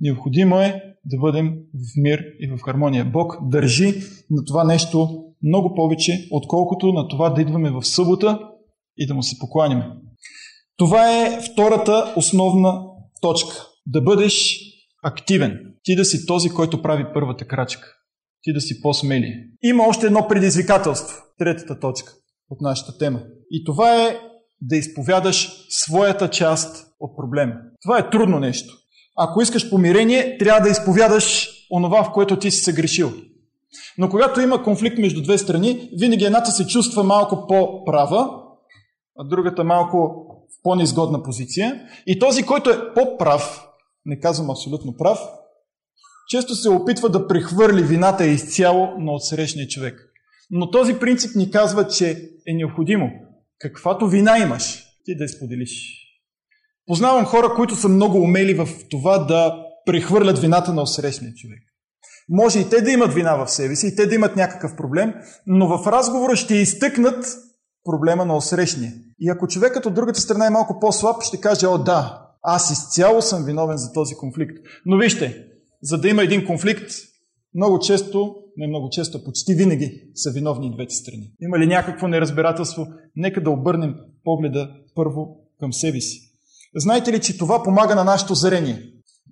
Необходимо 0.00 0.60
е 0.60 0.82
да 1.04 1.18
бъдем 1.18 1.54
в 1.74 2.02
мир 2.02 2.24
и 2.40 2.48
в 2.48 2.58
хармония. 2.64 3.04
Бог 3.04 3.38
държи 3.42 3.94
на 4.30 4.44
това 4.44 4.64
нещо 4.64 5.24
много 5.42 5.74
повече, 5.74 6.28
отколкото 6.30 6.92
на 6.92 7.08
това 7.08 7.30
да 7.30 7.42
идваме 7.42 7.70
в 7.70 7.84
събота 7.84 8.38
и 8.96 9.06
да 9.06 9.14
му 9.14 9.22
се 9.22 9.38
покланяме. 9.38 9.90
Това 10.76 11.26
е 11.26 11.40
втората 11.52 12.14
основна 12.16 12.82
точка. 13.20 13.66
Да 13.86 14.00
бъдеш 14.00 14.60
активен. 15.02 15.74
Ти 15.82 15.96
да 15.96 16.04
си 16.04 16.26
този, 16.26 16.48
който 16.48 16.82
прави 16.82 17.04
първата 17.14 17.46
крачка. 17.46 17.88
Ти 18.42 18.52
да 18.52 18.60
си 18.60 18.80
по-смели. 18.80 19.34
Има 19.62 19.84
още 19.88 20.06
едно 20.06 20.28
предизвикателство. 20.28 21.16
Третата 21.38 21.80
точка 21.80 22.12
от 22.50 22.60
нашата 22.60 22.98
тема. 22.98 23.22
И 23.50 23.64
това 23.64 24.06
е 24.06 24.18
да 24.60 24.76
изповядаш 24.76 25.66
своята 25.68 26.30
част 26.30 26.86
от 27.00 27.16
проблема. 27.16 27.54
Това 27.82 27.98
е 27.98 28.10
трудно 28.10 28.40
нещо. 28.40 28.74
Ако 29.16 29.42
искаш 29.42 29.70
помирение, 29.70 30.38
трябва 30.38 30.60
да 30.60 30.68
изповядаш 30.68 31.48
онова, 31.70 32.04
в 32.04 32.12
което 32.12 32.38
ти 32.38 32.50
си 32.50 32.60
съгрешил. 32.60 33.12
Но 33.98 34.08
когато 34.08 34.40
има 34.40 34.62
конфликт 34.62 34.98
между 34.98 35.22
две 35.22 35.38
страни, 35.38 35.90
винаги 35.98 36.24
едната 36.24 36.50
се 36.50 36.66
чувства 36.66 37.02
малко 37.02 37.46
по-права, 37.46 38.42
а 39.18 39.24
другата 39.24 39.64
малко 39.64 40.26
в 40.58 40.62
по-неизгодна 40.62 41.22
позиция. 41.22 41.80
И 42.06 42.18
този, 42.18 42.42
който 42.42 42.70
е 42.70 42.94
по-прав, 42.94 43.66
не 44.04 44.20
казвам 44.20 44.50
абсолютно 44.50 44.96
прав, 44.96 45.18
често 46.28 46.54
се 46.54 46.68
опитва 46.70 47.08
да 47.08 47.28
прехвърли 47.28 47.82
вината 47.82 48.26
изцяло 48.26 48.88
на 48.98 49.12
отсрещния 49.12 49.68
човек. 49.68 50.12
Но 50.50 50.70
този 50.70 50.94
принцип 50.94 51.36
ни 51.36 51.50
казва, 51.50 51.88
че 51.88 52.10
е 52.48 52.54
необходимо 52.54 53.10
каквато 53.58 54.08
вина 54.08 54.38
имаш, 54.38 54.84
ти 55.04 55.16
да 55.16 55.24
я 55.24 55.28
споделиш. 55.28 56.02
Познавам 56.86 57.24
хора, 57.24 57.54
които 57.54 57.76
са 57.76 57.88
много 57.88 58.18
умели 58.18 58.54
в 58.54 58.68
това 58.90 59.18
да 59.18 59.54
прехвърлят 59.86 60.38
вината 60.38 60.72
на 60.72 60.82
осрещния 60.82 61.34
човек. 61.34 61.58
Може 62.28 62.60
и 62.60 62.68
те 62.68 62.80
да 62.80 62.90
имат 62.90 63.14
вина 63.14 63.36
в 63.36 63.48
себе 63.48 63.76
си, 63.76 63.86
и 63.86 63.96
те 63.96 64.06
да 64.06 64.14
имат 64.14 64.36
някакъв 64.36 64.76
проблем, 64.76 65.14
но 65.46 65.78
в 65.78 65.86
разговора 65.86 66.36
ще 66.36 66.54
изтъкнат 66.54 67.26
проблема 67.84 68.24
на 68.24 68.36
осрещния. 68.36 68.92
И 69.20 69.30
ако 69.30 69.48
човекът 69.48 69.86
от 69.86 69.94
другата 69.94 70.20
страна 70.20 70.46
е 70.46 70.50
малко 70.50 70.80
по-слаб, 70.80 71.22
ще 71.22 71.40
каже, 71.40 71.66
о 71.66 71.78
да, 71.78 72.22
аз 72.42 72.70
изцяло 72.70 73.22
съм 73.22 73.44
виновен 73.44 73.76
за 73.76 73.92
този 73.92 74.14
конфликт. 74.14 74.56
Но 74.86 74.98
вижте, 74.98 75.46
за 75.82 75.98
да 75.98 76.08
има 76.08 76.22
един 76.22 76.46
конфликт, 76.46 76.90
много 77.56 77.78
често, 77.78 78.34
не 78.56 78.66
много 78.66 78.88
често, 78.90 79.24
почти 79.24 79.54
винаги 79.54 80.02
са 80.14 80.30
виновни 80.30 80.66
и 80.66 80.74
двете 80.74 80.94
страни. 80.94 81.30
Има 81.40 81.58
ли 81.58 81.66
някакво 81.66 82.08
неразбирателство? 82.08 82.86
Нека 83.16 83.42
да 83.42 83.50
обърнем 83.50 83.94
погледа 84.24 84.70
първо 84.94 85.36
към 85.60 85.72
себе 85.72 86.00
си. 86.00 86.20
Знаете 86.76 87.12
ли, 87.12 87.20
че 87.20 87.38
това 87.38 87.62
помага 87.62 87.94
на 87.94 88.04
нашето 88.04 88.34
зрение? 88.34 88.82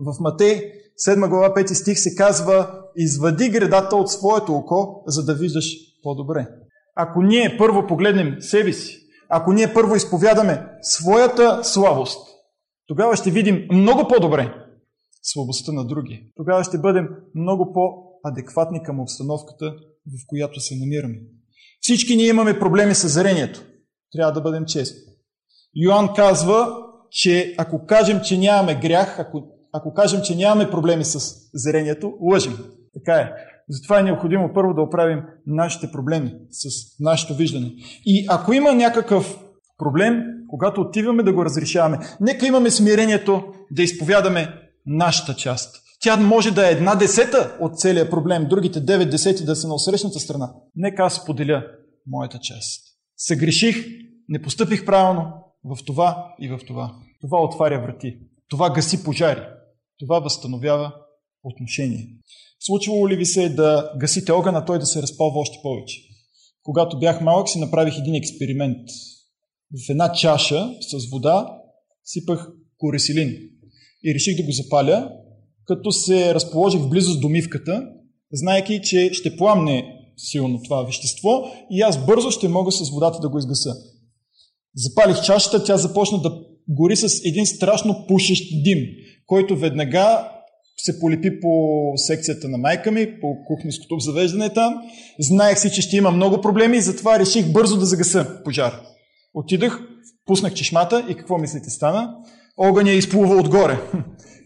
В 0.01 0.21
Матей 0.21 0.73
7 1.09 1.29
глава 1.29 1.55
5 1.55 1.73
стих 1.73 1.99
се 1.99 2.15
казва 2.15 2.81
Извади 2.97 3.49
гредата 3.49 3.97
от 3.97 4.11
своето 4.11 4.53
око, 4.53 5.03
за 5.07 5.25
да 5.25 5.35
виждаш 5.35 5.77
по-добре. 6.03 6.49
Ако 6.97 7.23
ние 7.23 7.57
първо 7.59 7.87
погледнем 7.87 8.37
себе 8.41 8.73
си, 8.73 8.99
ако 9.29 9.53
ние 9.53 9.75
първо 9.75 9.97
изповядаме 9.97 10.67
своята 10.83 11.65
слабост, 11.65 12.29
тогава 12.87 13.17
ще 13.17 13.31
видим 13.31 13.69
много 13.73 14.09
по-добре 14.09 14.55
слабостта 15.23 15.73
на 15.73 15.85
други. 15.85 16.33
Тогава 16.37 16.65
ще 16.65 16.79
бъдем 16.79 17.09
много 17.35 17.73
по-адекватни 18.25 18.83
към 18.83 19.01
обстановката, 19.01 19.65
в 20.07 20.27
която 20.29 20.61
се 20.61 20.77
намираме. 20.77 21.19
Всички 21.81 22.17
ние 22.17 22.29
имаме 22.29 22.59
проблеми 22.59 22.95
с 22.95 23.09
зрението. 23.09 23.63
Трябва 24.13 24.33
да 24.33 24.41
бъдем 24.41 24.65
честни. 24.65 25.01
Йоанн 25.77 26.09
казва, 26.17 26.77
че 27.11 27.55
ако 27.59 27.87
кажем, 27.87 28.21
че 28.25 28.39
нямаме 28.39 28.81
грях, 28.81 29.19
ако, 29.19 29.43
ако 29.73 29.95
кажем, 29.95 30.21
че 30.25 30.37
нямаме 30.37 30.71
проблеми 30.71 31.05
с 31.05 31.35
зрението, 31.55 32.15
лъжим. 32.21 32.57
Така 32.95 33.15
е. 33.15 33.33
Затова 33.69 34.01
е 34.01 34.03
необходимо 34.03 34.53
първо 34.55 34.75
да 34.75 34.83
оправим 34.83 35.23
нашите 35.47 35.93
проблеми 35.93 36.35
с 36.51 36.69
нашето 37.01 37.35
виждане. 37.35 37.73
И 38.05 38.27
ако 38.29 38.53
има 38.53 38.73
някакъв 38.73 39.39
проблем, 39.79 40.23
когато 40.49 40.81
отиваме 40.81 41.23
да 41.23 41.33
го 41.33 41.45
разрешаваме, 41.45 41.99
нека 42.21 42.47
имаме 42.47 42.71
смирението 42.71 43.43
да 43.71 43.83
изповядаме 43.83 44.49
нашата 44.87 45.35
част. 45.35 45.84
Тя 46.05 46.17
може 46.17 46.51
да 46.51 46.69
е 46.69 46.73
една 46.73 46.95
десета 46.95 47.57
от 47.61 47.79
целия 47.79 48.11
проблем, 48.11 48.47
другите 48.49 48.81
девет 48.81 49.11
десети 49.11 49.45
да 49.45 49.57
са 49.57 49.69
на 49.69 49.75
осрещната 49.75 50.21
страна. 50.21 50.53
Нека 50.77 51.03
аз 51.03 51.15
споделя 51.15 51.67
моята 52.07 52.39
част. 52.43 52.83
Съгреших, 53.17 53.77
не 54.29 54.43
постъпих 54.43 54.85
правилно 54.85 55.33
в 55.65 55.85
това 55.87 56.35
и 56.41 56.49
в 56.49 56.61
това. 56.67 56.95
Това 57.21 57.43
отваря 57.43 57.83
врати. 57.83 58.19
Това 58.49 58.71
гаси 58.71 59.05
пожари. 59.05 59.41
Това 59.99 60.19
възстановява 60.19 60.93
отношение. 61.43 62.09
Случвало 62.61 63.09
ли 63.09 63.17
ви 63.17 63.27
се 63.27 63.49
да 63.49 63.93
гасите 63.97 64.33
огъна, 64.33 64.65
той 64.65 64.79
да 64.79 64.87
се 64.87 65.03
разпалва 65.03 65.41
още 65.41 65.59
повече? 65.63 66.01
Когато 66.63 66.99
бях 66.99 67.21
малък, 67.21 67.49
си 67.49 67.59
направих 67.59 67.99
един 67.99 68.15
експеримент. 68.15 68.89
В 69.87 69.91
една 69.91 70.13
чаша 70.13 70.71
с 70.81 71.11
вода 71.11 71.59
сипах 72.05 72.49
коресилин 72.79 73.29
и 74.05 74.15
реших 74.15 74.37
да 74.37 74.43
го 74.43 74.53
запаля, 74.53 75.11
като 75.67 75.93
се 75.93 76.35
разположих 76.35 76.81
в 76.81 76.89
близост 76.89 77.21
до 77.21 77.29
мивката, 77.29 77.83
знаеки, 78.33 78.81
че 78.83 79.11
ще 79.13 79.37
пламне 79.37 79.85
силно 80.17 80.63
това 80.63 80.83
вещество 80.83 81.45
и 81.71 81.81
аз 81.81 82.07
бързо 82.07 82.31
ще 82.31 82.49
мога 82.49 82.73
с 82.73 82.91
водата 82.91 83.19
да 83.21 83.29
го 83.29 83.39
изгаса. 83.39 83.75
Запалих 84.77 85.23
чашата, 85.23 85.65
тя 85.65 85.77
започна 85.77 86.19
да 86.19 86.41
гори 86.69 86.97
с 86.97 87.25
един 87.25 87.47
страшно 87.47 88.05
пушещ 88.09 88.63
дим, 88.65 88.79
който 89.27 89.57
веднага 89.57 90.31
се 90.77 91.01
полепи 91.01 91.41
по 91.41 91.93
секцията 91.97 92.49
на 92.49 92.59
майка 92.59 92.93
ми, 92.93 93.21
по 93.21 93.37
кухненското 93.47 93.99
завеждане 93.99 94.53
там. 94.53 94.75
Знаех 95.21 95.59
си, 95.59 95.71
че 95.71 95.83
ще 95.83 95.97
има 95.97 96.11
много 96.11 96.41
проблеми 96.41 96.77
и 96.77 96.81
затова 96.81 97.19
реших 97.19 97.53
бързо 97.53 97.77
да 97.77 97.87
загаса 97.87 98.43
пожар. 98.45 98.81
Отидах, 99.35 99.81
пуснах 100.27 100.55
чешмата 100.55 101.07
и 101.11 101.15
какво 101.15 101.39
мислите 101.39 101.71
стана? 101.71 102.15
Огъня 102.57 102.91
изплува 102.91 103.37
отгоре. 103.37 103.79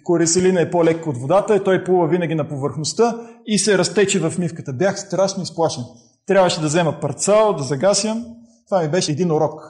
Кореселина 0.09 0.61
е 0.61 0.71
по-лек 0.71 1.07
от 1.07 1.17
водата 1.17 1.57
и 1.57 1.65
той 1.65 1.85
плува 1.85 2.09
винаги 2.09 2.35
на 2.35 2.49
повърхността 2.49 3.29
и 3.47 3.59
се 3.59 3.79
разтече 3.79 4.21
в 4.21 4.39
мивката. 4.39 4.73
Бях 4.73 5.01
страшно 5.01 5.43
изплашен. 5.43 5.85
Трябваше 6.27 6.61
да 6.61 6.67
взема 6.67 7.01
парцал, 7.01 7.53
да 7.53 7.63
загасям. 7.63 8.25
Това 8.67 8.83
ми 8.83 8.89
беше 8.89 9.13
един 9.13 9.33
урок. 9.33 9.61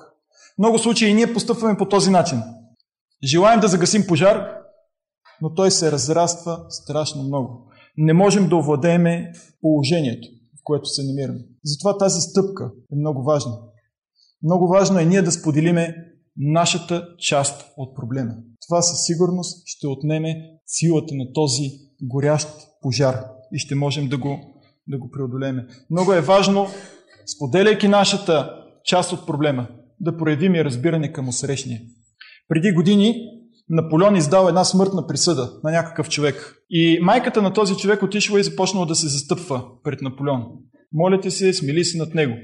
Много 0.59 0.79
случаи 0.79 1.15
ние 1.15 1.33
постъпваме 1.33 1.77
по 1.77 1.89
този 1.89 2.11
начин. 2.11 2.43
Желаем 3.25 3.61
да 3.61 3.69
загасим 3.69 4.07
пожар, 4.07 4.49
но 5.43 5.55
той 5.55 5.71
се 5.71 5.93
разраства 5.93 6.65
страшно 6.69 7.23
много. 7.23 7.71
Не 7.97 8.13
можем 8.13 8.49
да 8.49 8.57
овладееме 8.57 9.33
положението, 9.61 10.29
в 10.29 10.61
което 10.65 10.89
се 10.89 11.03
намираме. 11.03 11.41
Затова 11.65 11.99
тази 11.99 12.21
стъпка 12.21 12.71
е 12.93 12.97
много 12.97 13.23
важна. 13.23 13.53
Много 14.43 14.69
важно 14.69 14.99
е 14.99 15.05
ние 15.05 15.23
да 15.23 15.33
споделиме 15.33 15.97
нашата 16.39 17.09
част 17.19 17.73
от 17.77 17.97
проблема. 17.97 18.35
Това 18.69 18.83
със 18.83 19.05
сигурност 19.07 19.63
ще 19.67 19.87
отнеме 19.87 20.37
силата 20.67 21.15
на 21.15 21.33
този 21.33 21.71
горящ 22.03 22.49
пожар 22.83 23.25
и 23.53 23.59
ще 23.59 23.75
можем 23.75 24.09
да 24.09 24.19
го, 24.19 24.39
да 24.89 24.99
го 24.99 25.11
преодолеме. 25.11 25.67
Много 25.91 26.13
е 26.13 26.21
важно, 26.21 26.67
споделяйки 27.37 27.89
нашата 27.89 28.51
част 28.85 29.13
от 29.13 29.27
проблема, 29.27 29.69
да 30.01 30.17
проявим 30.17 30.55
и 30.55 30.65
разбиране 30.65 31.13
към 31.13 31.29
усрещния. 31.29 31.81
Преди 32.49 32.73
години 32.73 33.15
Наполеон 33.69 34.17
издал 34.17 34.49
една 34.49 34.65
смъртна 34.65 35.07
присъда 35.07 35.53
на 35.65 35.71
някакъв 35.71 36.09
човек. 36.09 36.55
И 36.71 36.99
майката 37.03 37.43
на 37.43 37.53
този 37.53 37.77
човек 37.77 38.03
отишла 38.03 38.41
и 38.41 38.45
започнала 38.45 38.87
да 38.87 38.95
се 38.95 39.09
застъпва 39.09 39.65
пред 39.85 40.03
Наполеон. 40.03 40.43
Молете 40.93 41.31
се, 41.31 41.53
смили 41.53 41.85
се 41.85 41.99
над 41.99 42.15
него. 42.15 42.35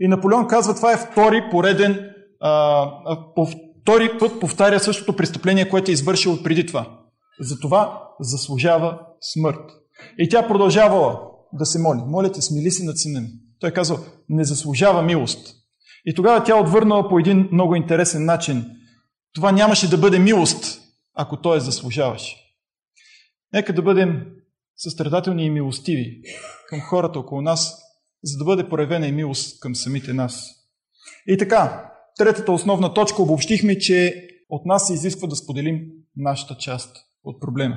И 0.00 0.08
Наполеон 0.08 0.48
казва, 0.48 0.74
това 0.74 0.92
е 0.92 0.96
втори 0.96 1.42
пореден, 1.50 2.10
а, 2.46 3.32
по 3.34 3.46
втори 3.46 4.18
път 4.18 4.40
повтаря 4.40 4.80
същото 4.80 5.16
престъпление, 5.16 5.68
което 5.68 5.90
е 5.90 5.94
извършил 5.94 6.42
преди 6.42 6.66
това. 6.66 7.00
Затова 7.40 8.08
заслужава 8.20 9.00
смърт. 9.20 9.70
И 10.18 10.28
тя 10.28 10.48
продължавала 10.48 11.20
да 11.52 11.66
се 11.66 11.78
моли. 11.78 12.00
Молете, 12.06 12.42
смили 12.42 12.70
се 12.70 12.84
над 12.84 12.98
сина 12.98 13.20
ми. 13.20 13.28
Той 13.60 13.70
казал, 13.70 13.98
не 14.28 14.44
заслужава 14.44 15.02
милост. 15.02 15.56
И 16.06 16.14
тогава 16.14 16.44
тя 16.44 16.56
отвърнала 16.56 17.08
по 17.08 17.18
един 17.18 17.48
много 17.52 17.74
интересен 17.74 18.24
начин. 18.24 18.64
Това 19.34 19.52
нямаше 19.52 19.90
да 19.90 19.98
бъде 19.98 20.18
милост, 20.18 20.80
ако 21.14 21.36
той 21.36 21.60
заслужаваше. 21.60 22.36
Нека 23.52 23.72
да 23.72 23.82
бъдем 23.82 24.26
състрадателни 24.76 25.46
и 25.46 25.50
милостиви 25.50 26.22
към 26.68 26.80
хората 26.80 27.18
около 27.18 27.42
нас, 27.42 27.82
за 28.22 28.38
да 28.38 28.44
бъде 28.44 28.68
проявена 28.68 29.06
и 29.06 29.12
милост 29.12 29.60
към 29.60 29.74
самите 29.74 30.12
нас. 30.12 30.50
И 31.26 31.38
така, 31.38 31.93
третата 32.18 32.52
основна 32.52 32.94
точка 32.94 33.22
обобщихме, 33.22 33.78
че 33.78 34.28
от 34.48 34.66
нас 34.66 34.86
се 34.86 34.94
изисква 34.94 35.28
да 35.28 35.36
споделим 35.36 35.80
нашата 36.16 36.56
част 36.56 36.96
от 37.24 37.40
проблема. 37.40 37.76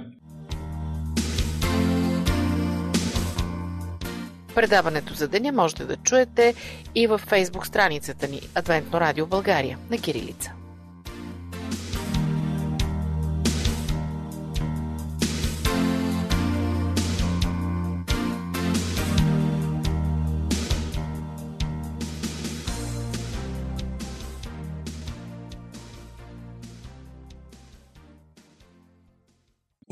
Предаването 4.55 5.13
за 5.13 5.27
деня 5.27 5.51
можете 5.51 5.85
да 5.85 5.95
чуете 5.97 6.53
и 6.95 7.07
във 7.07 7.21
фейсбук 7.21 7.67
страницата 7.67 8.27
ни 8.27 8.41
Адвентно 8.55 8.99
радио 8.99 9.27
България 9.27 9.77
на 9.89 9.97
Кирилица. 9.97 10.56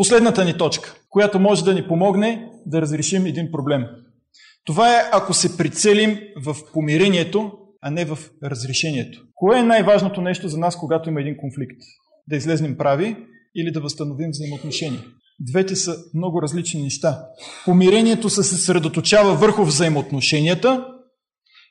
Последната 0.05 0.45
ни 0.45 0.57
точка, 0.57 0.95
която 1.09 1.39
може 1.39 1.63
да 1.63 1.73
ни 1.73 1.87
помогне 1.87 2.49
да 2.65 2.81
разрешим 2.81 3.25
един 3.25 3.51
проблем. 3.51 3.85
Това 4.65 4.99
е 4.99 5.09
ако 5.11 5.33
се 5.33 5.57
прицелим 5.57 6.19
в 6.43 6.55
помирението, 6.73 7.51
а 7.81 7.91
не 7.91 8.05
в 8.05 8.17
разрешението. 8.43 9.21
Кое 9.35 9.59
е 9.59 9.63
най-важното 9.63 10.21
нещо 10.21 10.47
за 10.47 10.57
нас, 10.57 10.77
когато 10.77 11.09
има 11.09 11.21
един 11.21 11.37
конфликт? 11.37 11.77
Да 12.27 12.35
излезнем 12.35 12.77
прави 12.77 13.17
или 13.55 13.71
да 13.71 13.81
възстановим 13.81 14.29
взаимоотношения? 14.29 15.01
Двете 15.39 15.75
са 15.75 15.95
много 16.13 16.41
различни 16.41 16.83
неща. 16.83 17.25
Помирението 17.65 18.29
се 18.29 18.43
съсредоточава 18.43 19.35
върху 19.35 19.63
взаимоотношенията, 19.63 20.87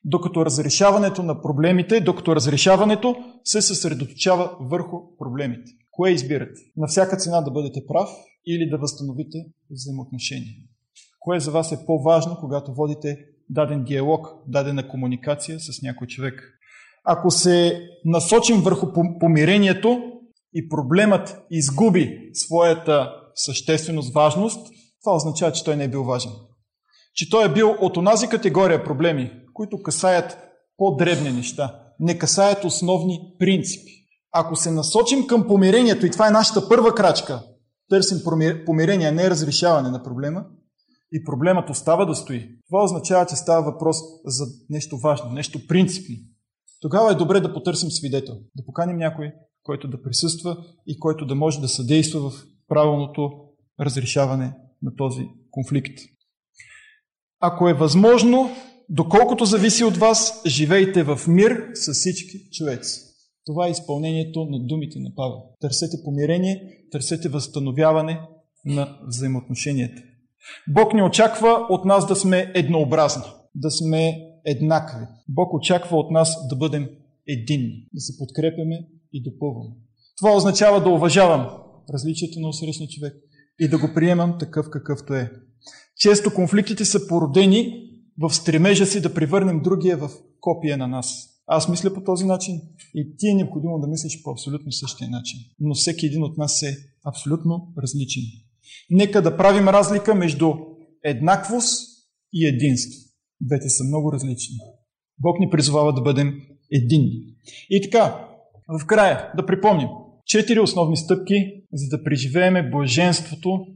докато 0.04 0.46
разрешаването 0.46 1.22
на 1.22 1.42
проблемите, 1.42 2.00
докато 2.00 2.36
разрешаването 2.36 3.16
се 3.44 3.62
съсредоточава 3.62 4.50
върху 4.60 4.96
проблемите. 5.18 5.72
Кое 5.96 6.10
избирате? 6.10 6.60
На 6.76 6.86
всяка 6.86 7.16
цена 7.16 7.40
да 7.40 7.50
бъдете 7.50 7.86
прав 7.86 8.08
или 8.46 8.70
да 8.70 8.78
възстановите 8.78 9.38
взаимоотношения? 9.70 10.54
Кое 11.20 11.40
за 11.40 11.50
вас 11.50 11.72
е 11.72 11.86
по-важно, 11.86 12.36
когато 12.40 12.74
водите 12.74 13.18
даден 13.50 13.84
диалог, 13.84 14.28
дадена 14.46 14.88
комуникация 14.88 15.60
с 15.60 15.82
някой 15.82 16.06
човек? 16.06 16.58
Ако 17.04 17.30
се 17.30 17.80
насочим 18.04 18.60
върху 18.60 18.86
помирението 19.20 20.02
и 20.54 20.68
проблемът 20.68 21.38
изгуби 21.50 22.30
своята 22.34 23.12
същественост, 23.34 24.14
важност, 24.14 24.68
това 25.04 25.16
означава, 25.16 25.52
че 25.52 25.64
той 25.64 25.76
не 25.76 25.84
е 25.84 25.88
бил 25.88 26.04
важен. 26.04 26.30
Че 27.14 27.30
той 27.30 27.44
е 27.44 27.52
бил 27.52 27.76
от 27.80 27.96
онази 27.96 28.28
категория 28.28 28.84
проблеми, 28.84 29.32
които 29.52 29.82
касаят 29.82 30.38
по-дребни 30.76 31.32
неща, 31.32 31.80
не 32.00 32.18
касаят 32.18 32.64
основни 32.64 33.20
принципи. 33.38 34.03
Ако 34.36 34.56
се 34.56 34.70
насочим 34.70 35.26
към 35.26 35.46
помирението, 35.46 36.06
и 36.06 36.10
това 36.10 36.28
е 36.28 36.30
нашата 36.30 36.68
първа 36.68 36.94
крачка, 36.94 37.42
търсим 37.90 38.18
помирение, 38.66 39.12
не 39.12 39.30
разрешаване 39.30 39.90
на 39.90 40.02
проблема, 40.02 40.44
и 41.12 41.24
проблемът 41.24 41.70
остава 41.70 42.04
да 42.04 42.14
стои, 42.14 42.58
това 42.66 42.84
означава, 42.84 43.26
че 43.26 43.36
става 43.36 43.72
въпрос 43.72 43.96
за 44.24 44.44
нещо 44.70 44.98
важно, 44.98 45.30
нещо 45.30 45.66
принципно. 45.66 46.16
Тогава 46.80 47.12
е 47.12 47.14
добре 47.14 47.40
да 47.40 47.52
потърсим 47.52 47.90
свидетел, 47.90 48.34
да 48.56 48.64
поканим 48.66 48.96
някой, 48.96 49.32
който 49.62 49.88
да 49.88 50.02
присъства 50.02 50.56
и 50.86 50.98
който 50.98 51.26
да 51.26 51.34
може 51.34 51.60
да 51.60 51.68
съдейства 51.68 52.30
в 52.30 52.44
правилното 52.68 53.30
разрешаване 53.80 54.56
на 54.82 54.96
този 54.96 55.28
конфликт. 55.50 55.98
Ако 57.40 57.68
е 57.68 57.74
възможно, 57.74 58.50
доколкото 58.88 59.44
зависи 59.44 59.84
от 59.84 59.96
вас, 59.96 60.42
живейте 60.46 61.02
в 61.02 61.20
мир 61.28 61.66
с 61.74 61.92
всички 61.92 62.50
човеци. 62.52 63.03
Това 63.46 63.66
е 63.66 63.70
изпълнението 63.70 64.44
на 64.44 64.66
думите 64.66 64.98
на 64.98 65.14
Павел. 65.16 65.38
Търсете 65.60 65.96
помирение, 66.04 66.78
търсете 66.90 67.28
възстановяване 67.28 68.20
на 68.64 68.98
взаимоотношенията. 69.06 70.02
Бог 70.68 70.94
ни 70.94 71.02
очаква 71.02 71.66
от 71.70 71.84
нас 71.84 72.06
да 72.06 72.16
сме 72.16 72.52
еднообразни, 72.54 73.24
да 73.54 73.70
сме 73.70 74.20
еднакви. 74.44 75.06
Бог 75.28 75.54
очаква 75.54 75.96
от 75.96 76.10
нас 76.10 76.48
да 76.48 76.56
бъдем 76.56 76.88
единни, 77.28 77.88
да 77.94 78.00
се 78.00 78.18
подкрепяме 78.18 78.86
и 79.12 79.22
допълваме. 79.22 79.74
Това 80.16 80.36
означава 80.36 80.82
да 80.82 80.90
уважавам 80.90 81.48
различията 81.92 82.40
на 82.40 82.48
усрещния 82.48 82.88
човек 82.88 83.14
и 83.60 83.68
да 83.68 83.78
го 83.78 83.90
приемам 83.94 84.36
такъв 84.38 84.66
какъвто 84.70 85.14
е. 85.14 85.32
Често 85.96 86.34
конфликтите 86.34 86.84
са 86.84 87.08
породени 87.08 87.90
в 88.18 88.34
стремежа 88.34 88.86
си 88.86 89.00
да 89.00 89.14
превърнем 89.14 89.62
другия 89.62 89.96
в 89.96 90.10
копия 90.40 90.76
на 90.76 90.88
нас. 90.88 91.33
Аз 91.46 91.68
мисля 91.68 91.94
по 91.94 92.04
този 92.04 92.24
начин 92.24 92.60
и 92.94 93.16
ти 93.18 93.28
е 93.28 93.34
необходимо 93.34 93.78
да 93.78 93.86
мислиш 93.86 94.22
по 94.22 94.30
абсолютно 94.30 94.72
същия 94.72 95.10
начин. 95.10 95.38
Но 95.60 95.74
всеки 95.74 96.06
един 96.06 96.22
от 96.22 96.38
нас 96.38 96.62
е 96.62 96.76
абсолютно 97.04 97.72
различен. 97.78 98.22
Нека 98.90 99.22
да 99.22 99.36
правим 99.36 99.68
разлика 99.68 100.14
между 100.14 100.52
еднаквост 101.04 101.80
и 102.32 102.46
единство. 102.46 103.00
Двете 103.40 103.68
са 103.68 103.84
много 103.84 104.12
различни. 104.12 104.56
Бог 105.18 105.40
ни 105.40 105.50
призовава 105.50 105.92
да 105.92 106.02
бъдем 106.02 106.40
единни. 106.72 107.36
И 107.70 107.80
така, 107.82 108.28
в 108.80 108.86
края 108.86 109.32
да 109.36 109.46
припомним 109.46 109.88
четири 110.26 110.60
основни 110.60 110.96
стъпки, 110.96 111.64
за 111.72 111.96
да 111.96 112.04
преживееме 112.04 112.70
блаженството 112.70 113.66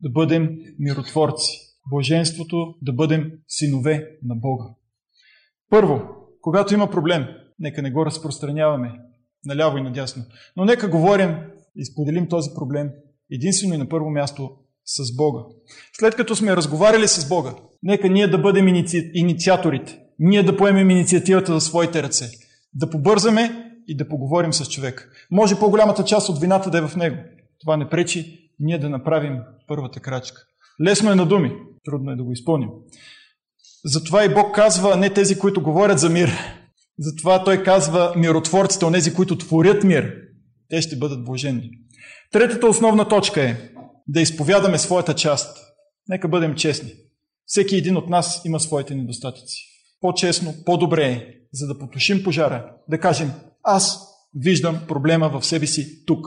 да 0.00 0.10
бъдем 0.10 0.58
миротворци. 0.78 1.58
Блаженството 1.90 2.74
да 2.82 2.92
бъдем 2.92 3.32
синове 3.48 4.06
на 4.22 4.34
Бога. 4.34 4.64
Първо, 5.70 6.17
когато 6.48 6.74
има 6.74 6.90
проблем, 6.90 7.26
нека 7.58 7.82
не 7.82 7.90
го 7.90 8.06
разпространяваме 8.06 8.92
наляво 9.44 9.78
и 9.78 9.82
надясно, 9.82 10.22
но 10.56 10.64
нека 10.64 10.88
говорим 10.88 11.36
и 11.76 11.84
споделим 11.84 12.28
този 12.28 12.50
проблем 12.54 12.90
единствено 13.30 13.74
и 13.74 13.78
на 13.78 13.88
първо 13.88 14.10
място 14.10 14.50
с 14.84 15.16
Бога. 15.16 15.40
След 15.92 16.14
като 16.14 16.36
сме 16.36 16.56
разговаряли 16.56 17.08
с 17.08 17.28
Бога, 17.28 17.54
нека 17.82 18.08
ние 18.08 18.28
да 18.28 18.38
бъдем 18.38 18.68
иници... 18.68 19.10
инициаторите. 19.14 19.98
Ние 20.18 20.42
да 20.42 20.56
поемем 20.56 20.90
инициативата 20.90 21.52
за 21.52 21.60
своите 21.60 22.02
ръце. 22.02 22.26
Да 22.74 22.90
побързаме 22.90 23.72
и 23.88 23.96
да 23.96 24.08
поговорим 24.08 24.52
с 24.52 24.70
човек. 24.70 25.26
Може 25.30 25.58
по-голямата 25.58 26.04
част 26.04 26.28
от 26.28 26.40
вината 26.40 26.70
да 26.70 26.78
е 26.78 26.88
в 26.88 26.96
него. 26.96 27.16
Това 27.60 27.76
не 27.76 27.88
пречи 27.88 28.50
ние 28.60 28.78
да 28.78 28.88
направим 28.88 29.38
първата 29.66 30.00
крачка. 30.00 30.42
Лесно 30.86 31.12
е 31.12 31.14
на 31.14 31.26
думи, 31.26 31.52
трудно 31.84 32.10
е 32.10 32.16
да 32.16 32.24
го 32.24 32.32
изпълним. 32.32 32.68
Затова 33.84 34.24
и 34.24 34.34
Бог 34.34 34.54
казва 34.54 34.96
не 34.96 35.10
тези, 35.10 35.38
които 35.38 35.62
говорят 35.62 35.98
за 35.98 36.10
мир. 36.10 36.30
Затова 36.98 37.44
Той 37.44 37.62
казва 37.62 38.12
миротворците, 38.16 38.84
онези, 38.84 39.14
които 39.14 39.38
творят 39.38 39.84
мир. 39.84 40.14
Те 40.68 40.82
ще 40.82 40.96
бъдат 40.96 41.24
блажени. 41.24 41.70
Третата 42.32 42.66
основна 42.66 43.08
точка 43.08 43.42
е 43.42 43.56
да 44.08 44.20
изповядаме 44.20 44.78
своята 44.78 45.14
част. 45.14 45.58
Нека 46.08 46.28
бъдем 46.28 46.54
честни. 46.54 46.92
Всеки 47.46 47.76
един 47.76 47.96
от 47.96 48.08
нас 48.08 48.42
има 48.44 48.60
своите 48.60 48.94
недостатъци. 48.94 49.64
По-честно, 50.00 50.54
по-добре 50.66 51.04
е, 51.04 51.26
за 51.52 51.66
да 51.66 51.78
потушим 51.78 52.22
пожара, 52.22 52.72
да 52.88 53.00
кажем, 53.00 53.32
аз 53.62 54.08
виждам 54.34 54.80
проблема 54.88 55.28
в 55.28 55.46
себе 55.46 55.66
си 55.66 56.04
тук. 56.06 56.26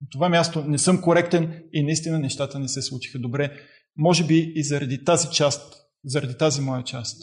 На 0.00 0.08
това 0.12 0.28
място 0.28 0.64
не 0.66 0.78
съм 0.78 1.00
коректен 1.00 1.62
и 1.72 1.82
наистина 1.82 2.18
нещата 2.18 2.58
не 2.58 2.68
се 2.68 2.82
случиха 2.82 3.18
добре. 3.18 3.52
Може 3.96 4.24
би 4.24 4.52
и 4.54 4.64
заради 4.64 5.04
тази 5.04 5.28
част, 5.28 5.81
заради 6.04 6.38
тази 6.38 6.60
моя 6.60 6.84
част. 6.84 7.22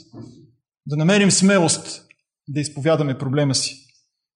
Да 0.86 0.98
намерим 0.98 1.32
смелост 1.32 2.06
да 2.48 2.60
изповядаме 2.60 3.18
проблема 3.18 3.56
си. 3.56 3.76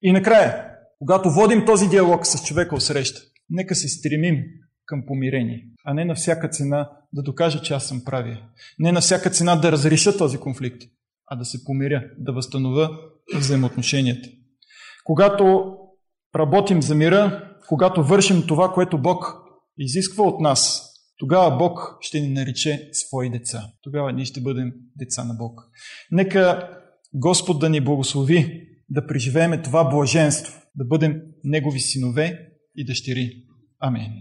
И 0.01 0.11
накрая, 0.11 0.69
когато 0.99 1.31
водим 1.31 1.65
този 1.65 1.87
диалог 1.87 2.27
с 2.27 2.45
човека 2.45 2.81
среща, 2.81 3.21
нека 3.49 3.75
се 3.75 3.89
стремим 3.89 4.43
към 4.85 5.03
помирение, 5.07 5.65
а 5.85 5.93
не 5.93 6.05
на 6.05 6.15
всяка 6.15 6.49
цена 6.49 6.89
да 7.13 7.23
докажа, 7.23 7.61
че 7.61 7.73
аз 7.73 7.87
съм 7.87 8.03
правия. 8.05 8.41
Не 8.79 8.91
на 8.91 9.01
всяка 9.01 9.29
цена 9.29 9.55
да 9.55 9.71
разреша 9.71 10.17
този 10.17 10.37
конфликт, 10.37 10.81
а 11.27 11.35
да 11.35 11.45
се 11.45 11.63
помиря, 11.63 12.03
да 12.17 12.33
възстановя 12.33 12.89
взаимоотношенията. 13.35 14.29
Когато 15.03 15.75
работим 16.35 16.81
за 16.81 16.95
мира, 16.95 17.49
когато 17.67 18.03
вършим 18.03 18.43
това, 18.47 18.73
което 18.73 19.01
Бог 19.01 19.35
изисква 19.77 20.23
от 20.23 20.41
нас, 20.41 20.92
тогава 21.23 21.57
Бог 21.57 21.97
ще 22.01 22.19
ни 22.19 22.27
нарече 22.27 22.89
свои 22.93 23.29
деца. 23.29 23.71
Тогава 23.81 24.13
ние 24.13 24.25
ще 24.25 24.41
бъдем 24.41 24.73
деца 24.95 25.23
на 25.23 25.33
Бог. 25.33 25.61
Нека 26.11 26.69
Господ 27.13 27.59
да 27.59 27.69
ни 27.69 27.81
благослови 27.81 28.67
да 28.89 29.07
преживееме 29.07 29.61
това 29.61 29.89
блаженство, 29.89 30.61
да 30.75 30.85
бъдем 30.85 31.21
Негови 31.43 31.79
синове 31.79 32.49
и 32.75 32.85
дъщери. 32.85 33.43
Амин. 33.79 34.11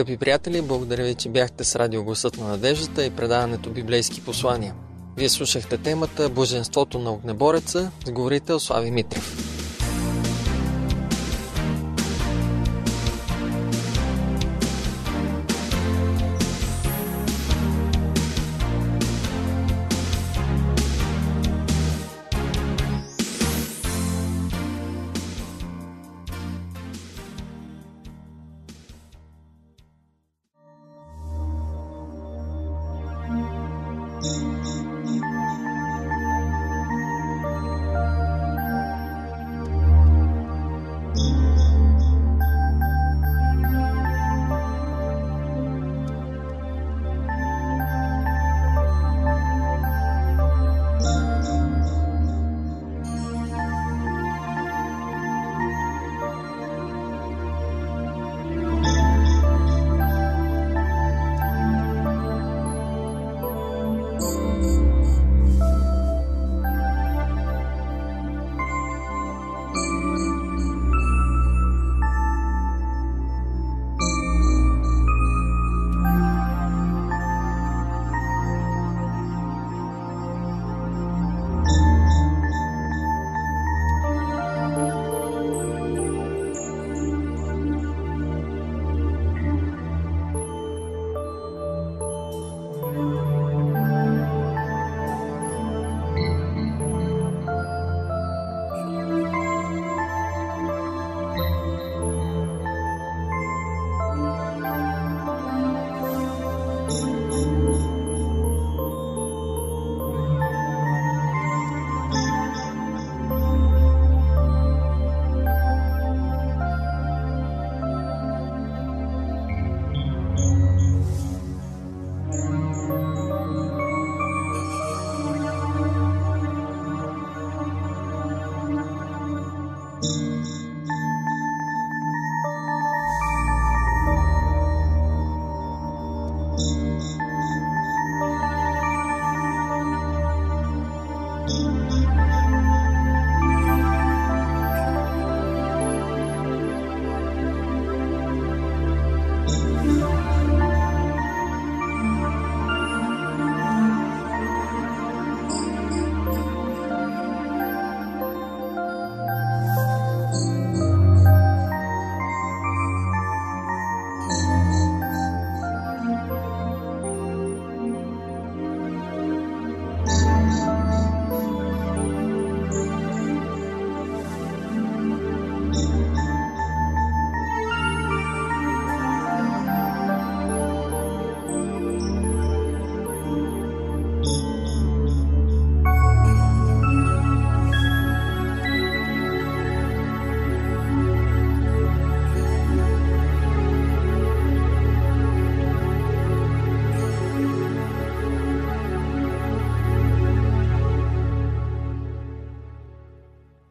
Скъпи 0.00 0.16
приятели, 0.16 0.62
благодаря 0.62 1.04
ви, 1.04 1.14
че 1.14 1.28
бяхте 1.28 1.64
с 1.64 1.76
радио 1.76 2.04
на 2.36 2.48
надеждата 2.48 3.04
и 3.04 3.10
предаването 3.10 3.70
Библейски 3.70 4.20
послания. 4.20 4.74
Вие 5.16 5.28
слушахте 5.28 5.78
темата 5.78 6.28
Боженството 6.28 6.98
на 6.98 7.10
огнебореца 7.12 7.90
с 8.06 8.10
говорител 8.10 8.60
Слави 8.60 8.90
Митрев. 8.90 9.49